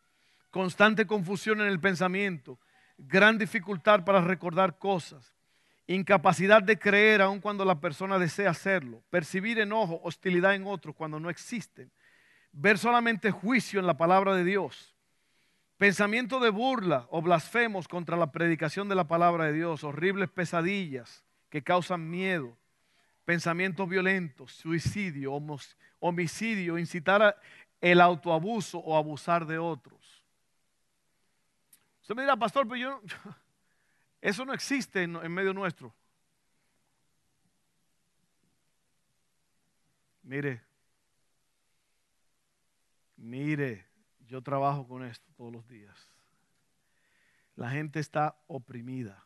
constante 0.56 1.06
confusión 1.06 1.60
en 1.60 1.66
el 1.66 1.78
pensamiento, 1.78 2.58
gran 2.96 3.36
dificultad 3.36 4.06
para 4.06 4.22
recordar 4.22 4.78
cosas, 4.78 5.35
incapacidad 5.86 6.62
de 6.62 6.78
creer 6.78 7.22
aun 7.22 7.40
cuando 7.40 7.64
la 7.64 7.80
persona 7.80 8.18
desea 8.18 8.50
hacerlo, 8.50 9.02
percibir 9.10 9.58
enojo, 9.58 10.00
hostilidad 10.02 10.54
en 10.54 10.66
otros 10.66 10.94
cuando 10.94 11.20
no 11.20 11.30
existen, 11.30 11.90
ver 12.52 12.78
solamente 12.78 13.30
juicio 13.30 13.78
en 13.78 13.86
la 13.86 13.96
palabra 13.96 14.34
de 14.34 14.44
Dios, 14.44 14.94
pensamiento 15.76 16.40
de 16.40 16.50
burla 16.50 17.06
o 17.10 17.22
blasfemos 17.22 17.86
contra 17.86 18.16
la 18.16 18.32
predicación 18.32 18.88
de 18.88 18.94
la 18.94 19.06
palabra 19.06 19.44
de 19.44 19.52
Dios, 19.52 19.84
horribles 19.84 20.28
pesadillas 20.30 21.24
que 21.50 21.62
causan 21.62 22.10
miedo, 22.10 22.56
pensamientos 23.24 23.88
violentos, 23.88 24.52
suicidio, 24.52 25.32
homicidio, 26.00 26.78
incitar 26.78 27.40
el 27.80 28.00
autoabuso 28.00 28.78
o 28.78 28.96
abusar 28.96 29.46
de 29.46 29.58
otros. 29.58 30.22
Usted 32.00 32.14
me 32.14 32.22
dirá, 32.22 32.36
pastor, 32.36 32.66
pero 32.66 32.76
yo, 32.76 33.00
eso 34.26 34.44
no 34.44 34.52
existe 34.52 35.04
en, 35.04 35.32
medio 35.32 35.54
nuestro. 35.54 35.94
Mire, 40.24 40.64
mire, 43.16 43.86
yo 44.26 44.42
trabajo 44.42 44.88
con 44.88 45.04
esto 45.04 45.30
todos 45.36 45.52
los 45.52 45.68
días. 45.68 45.96
La 47.54 47.70
gente 47.70 48.00
está 48.00 48.36
oprimida. 48.48 49.24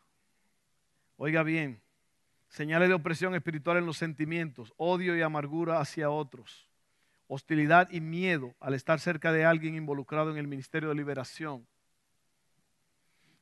Oiga 1.17 1.41
bien, 1.41 1.81
señales 2.47 2.87
de 2.87 2.93
opresión 2.93 3.33
espiritual 3.33 3.77
en 3.77 3.87
los 3.87 3.97
sentimientos, 3.97 4.71
odio 4.77 5.17
y 5.17 5.23
amargura 5.23 5.79
hacia 5.79 6.11
otros, 6.11 6.69
hostilidad 7.25 7.89
y 7.89 8.01
miedo 8.01 8.53
al 8.59 8.75
estar 8.75 8.99
cerca 8.99 9.31
de 9.31 9.45
alguien 9.45 9.73
involucrado 9.73 10.29
en 10.29 10.37
el 10.37 10.47
ministerio 10.47 10.89
de 10.89 10.95
liberación, 10.95 11.67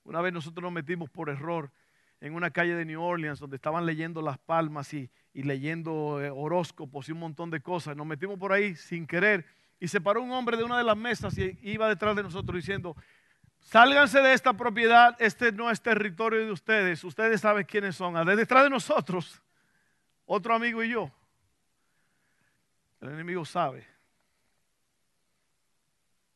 una 0.04 0.22
vez 0.22 0.34
nosotros 0.34 0.64
nos 0.64 0.72
metimos 0.72 1.10
por 1.10 1.30
error 1.30 1.72
en 2.22 2.34
una 2.34 2.52
calle 2.52 2.76
de 2.76 2.86
New 2.86 3.02
Orleans 3.02 3.40
donde 3.40 3.56
estaban 3.56 3.86
leyendo 3.86 4.22
las 4.22 4.38
palmas 4.38 4.94
y, 4.94 5.10
leyendo 5.34 6.22
eh, 6.22 6.30
horóscopos 6.30 7.08
y 7.08 7.14
un 7.14 7.20
montón 7.20 7.50
de 7.50 7.62
cosas. 7.62 7.96
Nos 7.96 8.06
metimos 8.06 8.38
por 8.38 8.52
ahí 8.52 8.76
sin 8.76 9.08
querer 9.08 9.46
y 9.80 9.88
se 9.88 10.02
paró 10.02 10.22
un 10.22 10.32
hombre 10.32 10.58
de 10.58 10.64
una 10.64 10.78
de 10.78 10.84
las 10.84 10.98
mesas 10.98 11.38
y 11.38 11.58
iba 11.62 11.88
detrás 11.88 12.16
de 12.16 12.24
nosotros 12.24 12.56
diciendo, 12.56 12.96
sálganse 13.60 14.20
de 14.20 14.34
esta 14.34 14.54
propiedad, 14.54 15.16
este 15.20 15.52
no 15.52 15.72
es 15.72 15.82
territorio 15.82 16.40
de 16.40 16.52
ustedes, 16.52 17.04
ustedes 17.04 17.40
saben 17.40 17.66
quiénes 17.66 17.96
son, 17.96 18.14
detrás 18.26 18.64
de 18.64 18.70
nosotros, 18.70 19.42
otro 20.26 20.54
amigo 20.54 20.84
y 20.84 20.90
yo. 20.90 21.12
El 23.00 23.10
enemigo 23.10 23.46
sabe. 23.46 23.88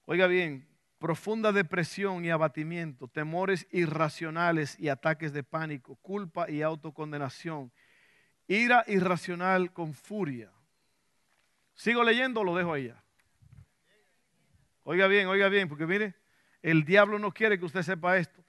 Oiga 0.06 0.28
bien, 0.28 0.66
profunda 1.04 1.52
depresión 1.52 2.24
y 2.24 2.30
abatimiento, 2.30 3.10
temores 3.10 3.68
irracionales 3.72 4.80
y 4.80 4.88
ataques 4.88 5.34
de 5.34 5.44
pánico, 5.44 5.98
culpa 5.98 6.50
y 6.50 6.62
autocondenación, 6.62 7.74
ira 8.48 8.86
irracional 8.88 9.74
con 9.74 9.94
furia. 9.94 10.50
¿Sigo 11.74 12.06
leyendo 12.06 12.40
o 12.40 12.44
lo 12.46 12.56
dejo 12.56 12.72
ahí 12.72 12.94
Oiga 14.84 15.08
bien, 15.08 15.28
oiga 15.28 15.50
bien, 15.50 15.68
porque 15.68 15.86
mire, 15.86 16.16
el 16.62 16.86
diablo 16.86 17.20
no 17.20 17.34
quiere 17.34 17.60
que 17.60 17.66
usted 17.66 17.82
sepa 17.82 18.16
esto. 18.16 18.42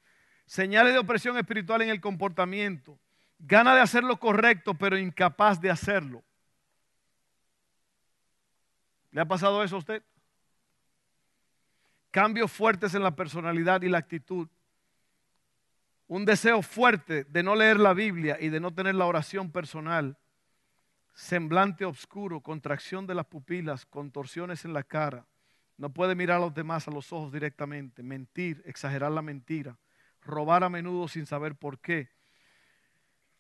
Señales 0.47 0.93
de 0.93 1.01
opresión 1.01 1.37
espiritual 1.37 1.83
en 1.83 1.89
el 1.89 2.01
comportamiento. 2.01 3.01
Gana 3.41 3.75
de 3.75 3.81
hacer 3.81 4.05
lo 4.05 4.21
correcto, 4.21 4.75
pero 4.75 4.97
incapaz 4.97 5.61
de 5.61 5.73
hacerlo. 5.73 6.23
¿Le 9.11 9.21
ha 9.21 9.27
pasado 9.27 9.65
eso 9.65 9.75
a 9.75 9.81
usted? 9.81 10.05
Cambios 12.15 12.53
fuertes 12.53 12.95
en 12.95 13.03
la 13.03 13.17
personalidad 13.17 13.83
y 13.83 13.89
la 13.89 13.99
actitud, 13.99 14.47
un 16.07 16.25
deseo 16.25 16.63
fuerte 16.63 17.25
de 17.25 17.43
no 17.43 17.57
leer 17.57 17.81
la 17.81 17.93
Biblia 17.93 18.37
y 18.41 18.51
de 18.51 18.61
no 18.61 18.73
tener 18.73 18.95
la 18.95 19.07
oración 19.07 19.51
personal, 19.51 20.17
semblante 21.13 21.85
oscuro, 21.85 22.41
contracción 22.41 23.09
de 23.09 23.17
las 23.17 23.27
pupilas, 23.27 23.85
contorsiones 23.85 24.65
en 24.65 24.75
la 24.75 24.85
cara, 24.85 25.27
no 25.77 25.93
puede 25.93 26.15
mirar 26.15 26.37
a 26.37 26.43
los 26.43 26.55
demás 26.55 26.87
a 26.87 26.93
los 26.93 27.13
ojos 27.13 27.33
directamente, 27.33 28.05
mentir, 28.05 28.63
exagerar 28.65 29.11
la 29.11 29.21
mentira, 29.21 29.77
robar 30.23 30.63
a 30.63 30.69
menudo 30.69 31.09
sin 31.09 31.27
saber 31.27 31.57
por 31.57 31.81
qué, 31.81 32.11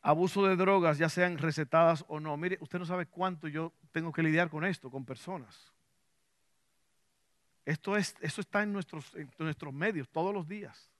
abuso 0.02 0.48
de 0.48 0.56
drogas, 0.56 0.98
ya 0.98 1.08
sean 1.08 1.38
recetadas 1.38 2.04
o 2.08 2.18
no. 2.18 2.36
Mire, 2.36 2.58
usted 2.60 2.80
no 2.80 2.86
sabe 2.86 3.06
cuánto 3.06 3.46
yo 3.46 3.72
tengo 3.92 4.10
que 4.10 4.24
lidiar 4.24 4.50
con 4.50 4.64
esto, 4.64 4.90
con 4.90 5.04
personas. 5.04 5.73
Esto 7.64 7.96
es, 7.96 8.14
eso 8.20 8.40
está 8.40 8.62
en 8.62 8.72
nuestros, 8.72 9.14
en 9.14 9.30
nuestros 9.38 9.72
medios 9.72 10.08
todos 10.08 10.34
los 10.34 10.46
días, 10.46 10.90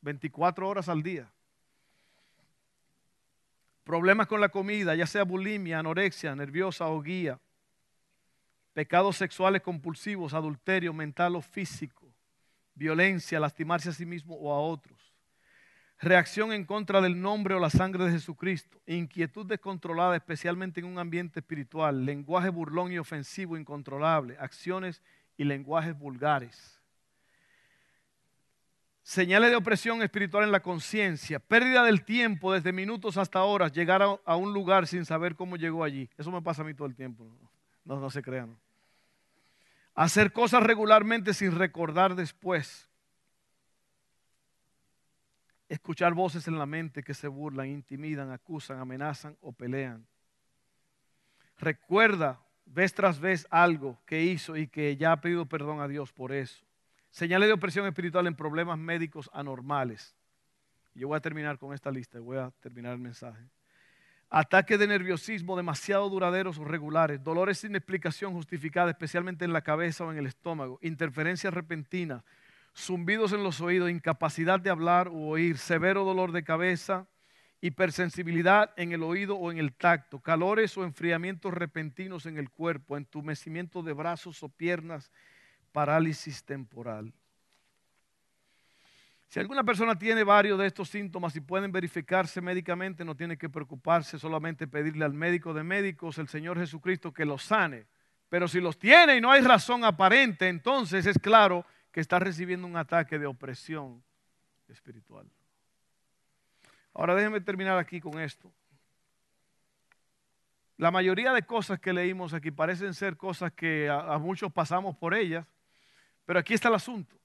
24 0.00 0.68
horas 0.68 0.88
al 0.88 1.02
día. 1.02 1.30
Problemas 3.84 4.26
con 4.26 4.40
la 4.40 4.48
comida, 4.48 4.94
ya 4.94 5.06
sea 5.06 5.24
bulimia, 5.24 5.78
anorexia, 5.78 6.34
nerviosa 6.34 6.88
o 6.88 7.02
guía. 7.02 7.38
Pecados 8.72 9.16
sexuales 9.16 9.60
compulsivos, 9.60 10.32
adulterio 10.32 10.92
mental 10.94 11.36
o 11.36 11.42
físico. 11.42 12.10
Violencia, 12.74 13.38
lastimarse 13.38 13.90
a 13.90 13.92
sí 13.92 14.06
mismo 14.06 14.34
o 14.36 14.52
a 14.52 14.58
otros. 14.58 15.14
Reacción 16.00 16.52
en 16.52 16.64
contra 16.64 17.00
del 17.00 17.20
nombre 17.20 17.54
o 17.54 17.60
la 17.60 17.70
sangre 17.70 18.04
de 18.04 18.12
Jesucristo. 18.12 18.80
Inquietud 18.86 19.46
descontrolada, 19.46 20.16
especialmente 20.16 20.80
en 20.80 20.86
un 20.86 20.98
ambiente 20.98 21.40
espiritual. 21.40 22.04
Lenguaje 22.04 22.48
burlón 22.48 22.90
y 22.90 22.98
ofensivo 22.98 23.56
incontrolable. 23.56 24.36
Acciones 24.38 25.02
y 25.36 25.44
lenguajes 25.44 25.98
vulgares. 25.98 26.80
Señales 29.02 29.50
de 29.50 29.56
opresión 29.56 30.02
espiritual 30.02 30.44
en 30.44 30.52
la 30.52 30.60
conciencia, 30.60 31.38
pérdida 31.38 31.84
del 31.84 32.04
tiempo 32.04 32.52
desde 32.54 32.72
minutos 32.72 33.18
hasta 33.18 33.42
horas, 33.42 33.72
llegar 33.72 34.02
a, 34.02 34.36
un 34.36 34.54
lugar 34.54 34.86
sin 34.86 35.04
saber 35.04 35.36
cómo 35.36 35.56
llegó 35.56 35.84
allí. 35.84 36.08
Eso 36.16 36.30
me 36.30 36.40
pasa 36.40 36.62
a 36.62 36.64
mí 36.64 36.72
todo 36.72 36.86
el 36.86 36.94
tiempo, 36.94 37.26
no, 37.84 38.00
no 38.00 38.08
se 38.08 38.22
crean. 38.22 38.56
Hacer 39.94 40.32
cosas 40.32 40.62
regularmente 40.62 41.34
sin 41.34 41.54
recordar 41.56 42.14
después. 42.14 42.88
Escuchar 45.68 46.14
voces 46.14 46.48
en 46.48 46.58
la 46.58 46.66
mente 46.66 47.02
que 47.02 47.14
se 47.14 47.28
burlan, 47.28 47.68
intimidan, 47.68 48.32
acusan, 48.32 48.80
amenazan 48.80 49.36
o 49.42 49.52
pelean. 49.52 50.06
Recuerda 51.58 52.40
vez 52.66 52.94
tras 52.94 53.20
vez 53.20 53.46
algo 53.50 54.00
que 54.06 54.22
hizo 54.22 54.56
y 54.56 54.66
que 54.68 54.96
ya 54.96 55.12
ha 55.12 55.20
pedido 55.20 55.46
perdón 55.46 55.80
a 55.80 55.88
Dios 55.88 56.12
por 56.12 56.32
eso. 56.32 56.64
Señales 57.10 57.48
de 57.48 57.52
opresión 57.52 57.86
espiritual 57.86 58.26
en 58.26 58.34
problemas 58.34 58.78
médicos 58.78 59.30
anormales. 59.32 60.16
Yo 60.94 61.08
voy 61.08 61.16
a 61.16 61.20
terminar 61.20 61.58
con 61.58 61.74
esta 61.74 61.90
lista, 61.90 62.18
voy 62.20 62.38
a 62.38 62.50
terminar 62.60 62.92
el 62.92 63.00
mensaje. 63.00 63.48
ataques 64.30 64.78
de 64.78 64.86
nerviosismo 64.88 65.56
demasiado 65.56 66.08
duraderos 66.08 66.58
o 66.58 66.64
regulares, 66.64 67.22
dolores 67.22 67.58
sin 67.58 67.76
explicación 67.76 68.32
justificada, 68.32 68.90
especialmente 68.90 69.44
en 69.44 69.52
la 69.52 69.62
cabeza 69.62 70.04
o 70.04 70.12
en 70.12 70.18
el 70.18 70.26
estómago, 70.26 70.78
interferencias 70.82 71.54
repentinas, 71.54 72.24
zumbidos 72.76 73.32
en 73.32 73.44
los 73.44 73.60
oídos, 73.60 73.90
incapacidad 73.90 74.58
de 74.58 74.70
hablar 74.70 75.08
o 75.08 75.28
oír, 75.28 75.58
severo 75.58 76.04
dolor 76.04 76.32
de 76.32 76.42
cabeza, 76.42 77.06
hipersensibilidad 77.64 78.74
en 78.76 78.92
el 78.92 79.02
oído 79.02 79.36
o 79.36 79.50
en 79.50 79.56
el 79.56 79.72
tacto, 79.72 80.20
calores 80.20 80.76
o 80.76 80.84
enfriamientos 80.84 81.54
repentinos 81.54 82.26
en 82.26 82.36
el 82.36 82.50
cuerpo, 82.50 82.94
entumecimiento 82.94 83.82
de 83.82 83.94
brazos 83.94 84.42
o 84.42 84.50
piernas, 84.50 85.10
parálisis 85.72 86.44
temporal. 86.44 87.14
Si 89.28 89.40
alguna 89.40 89.64
persona 89.64 89.98
tiene 89.98 90.24
varios 90.24 90.58
de 90.58 90.66
estos 90.66 90.90
síntomas 90.90 91.34
y 91.36 91.40
pueden 91.40 91.72
verificarse 91.72 92.42
médicamente, 92.42 93.02
no 93.02 93.16
tiene 93.16 93.38
que 93.38 93.48
preocuparse, 93.48 94.18
solamente 94.18 94.68
pedirle 94.68 95.06
al 95.06 95.14
médico 95.14 95.54
de 95.54 95.64
médicos, 95.64 96.18
el 96.18 96.28
Señor 96.28 96.58
Jesucristo, 96.58 97.14
que 97.14 97.24
los 97.24 97.44
sane. 97.44 97.86
Pero 98.28 98.46
si 98.46 98.60
los 98.60 98.78
tiene 98.78 99.16
y 99.16 99.20
no 99.22 99.32
hay 99.32 99.40
razón 99.40 99.84
aparente, 99.84 100.48
entonces 100.48 101.06
es 101.06 101.18
claro 101.18 101.64
que 101.90 102.00
está 102.00 102.18
recibiendo 102.18 102.66
un 102.66 102.76
ataque 102.76 103.18
de 103.18 103.24
opresión 103.24 104.04
espiritual. 104.68 105.26
Ahora 106.94 107.14
déjenme 107.14 107.40
terminar 107.40 107.76
aquí 107.78 108.00
con 108.00 108.20
esto. 108.20 108.50
La 110.76 110.90
mayoría 110.90 111.32
de 111.32 111.42
cosas 111.42 111.78
que 111.78 111.92
leímos 111.92 112.32
aquí 112.32 112.50
parecen 112.50 112.94
ser 112.94 113.16
cosas 113.16 113.52
que 113.52 113.88
a, 113.88 114.14
a 114.14 114.18
muchos 114.18 114.52
pasamos 114.52 114.96
por 114.96 115.14
ellas, 115.14 115.46
pero 116.24 116.38
aquí 116.38 116.54
está 116.54 116.68
el 116.68 116.74
asunto. 116.74 117.16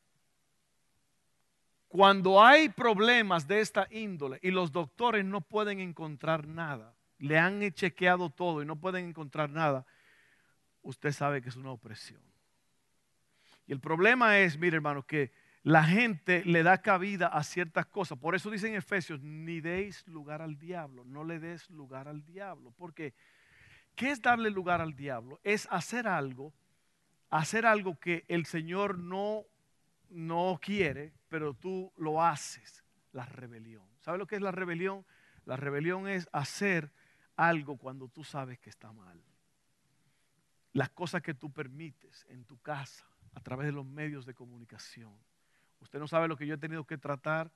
Cuando 1.87 2.43
hay 2.43 2.69
problemas 2.69 3.47
de 3.47 3.61
esta 3.61 3.87
índole 3.89 4.39
y 4.43 4.51
los 4.51 4.71
doctores 4.71 5.25
no 5.25 5.41
pueden 5.41 5.79
encontrar 5.79 6.47
nada, 6.47 6.95
le 7.17 7.37
han 7.37 7.71
chequeado 7.71 8.29
todo 8.29 8.61
y 8.61 8.65
no 8.65 8.75
pueden 8.75 9.09
encontrar 9.09 9.49
nada, 9.49 9.85
usted 10.81 11.11
sabe 11.11 11.41
que 11.41 11.49
es 11.49 11.55
una 11.55 11.71
opresión. 11.71 12.21
Y 13.65 13.71
el 13.71 13.79
problema 13.79 14.39
es, 14.39 14.57
mire 14.57 14.77
hermano, 14.77 15.05
que 15.05 15.31
la 15.63 15.83
gente 15.83 16.43
le 16.45 16.63
da 16.63 16.81
cabida 16.81 17.27
a 17.27 17.43
ciertas 17.43 17.85
cosas. 17.85 18.17
Por 18.17 18.35
eso 18.35 18.49
dicen 18.49 18.75
Efesios, 18.75 19.21
ni 19.21 19.61
deis 19.61 20.07
lugar 20.07 20.41
al 20.41 20.57
diablo, 20.57 21.03
no 21.03 21.23
le 21.23 21.39
des 21.39 21.69
lugar 21.69 22.07
al 22.07 22.25
diablo. 22.25 22.71
Porque, 22.77 23.13
¿qué 23.95 24.11
es 24.11 24.21
darle 24.21 24.49
lugar 24.49 24.81
al 24.81 24.95
diablo? 24.95 25.39
Es 25.43 25.67
hacer 25.71 26.07
algo, 26.07 26.53
hacer 27.29 27.65
algo 27.65 27.99
que 27.99 28.25
el 28.27 28.45
Señor 28.45 28.97
no 28.97 29.45
no 30.09 30.59
quiere, 30.61 31.13
pero 31.27 31.53
tú 31.53 31.91
lo 31.97 32.23
haces. 32.23 32.83
La 33.11 33.25
rebelión. 33.25 33.87
¿Sabes 34.01 34.19
lo 34.19 34.27
que 34.27 34.35
es 34.35 34.41
la 34.41 34.51
rebelión? 34.51 35.05
La 35.45 35.57
rebelión 35.57 36.07
es 36.07 36.29
hacer 36.31 36.91
algo 37.35 37.77
cuando 37.77 38.07
tú 38.07 38.23
sabes 38.23 38.59
que 38.59 38.69
está 38.69 38.91
mal. 38.91 39.19
Las 40.73 40.89
cosas 40.89 41.21
que 41.21 41.33
tú 41.33 41.51
permites 41.51 42.25
en 42.29 42.45
tu 42.45 42.59
casa, 42.59 43.05
a 43.33 43.41
través 43.41 43.65
de 43.65 43.71
los 43.71 43.85
medios 43.85 44.25
de 44.25 44.35
comunicación. 44.35 45.13
Usted 45.81 45.99
no 45.99 46.07
sabe 46.07 46.27
lo 46.27 46.37
que 46.37 46.45
yo 46.45 46.55
he 46.55 46.57
tenido 46.57 46.85
que 46.85 46.97
tratar 46.97 47.51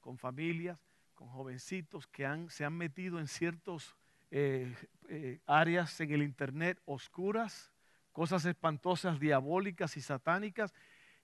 con 0.00 0.18
familias, 0.18 0.84
con 1.14 1.28
jovencitos 1.28 2.06
que 2.06 2.46
se 2.48 2.64
han 2.64 2.74
metido 2.74 3.18
en 3.18 3.26
ciertas 3.26 3.94
eh, 4.30 4.74
eh, 5.08 5.40
áreas 5.46 6.00
en 6.00 6.12
el 6.12 6.22
Internet 6.22 6.80
oscuras, 6.84 7.72
cosas 8.12 8.44
espantosas, 8.44 9.18
diabólicas 9.18 9.96
y 9.96 10.00
satánicas, 10.00 10.74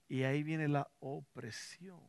y 0.08 0.22
ahí 0.22 0.42
viene 0.42 0.68
la 0.68 0.88
opresión. 1.00 2.00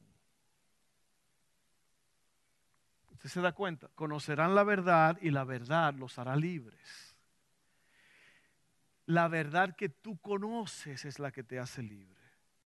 Usted 3.12 3.30
se 3.30 3.42
da 3.42 3.54
cuenta, 3.54 3.90
conocerán 3.96 4.56
la 4.56 4.64
verdad 4.64 5.18
y 5.22 5.32
la 5.32 5.44
verdad 5.44 5.94
los 5.94 6.20
hará 6.20 6.36
libres. 6.36 7.16
La 9.06 9.28
verdad 9.28 9.76
que 9.76 9.90
tú 9.90 10.18
conoces 10.18 11.06
es 11.06 11.20
la 11.20 11.32
que 11.32 11.44
te 11.44 11.60
hace 11.60 11.82
libre. 11.82 12.25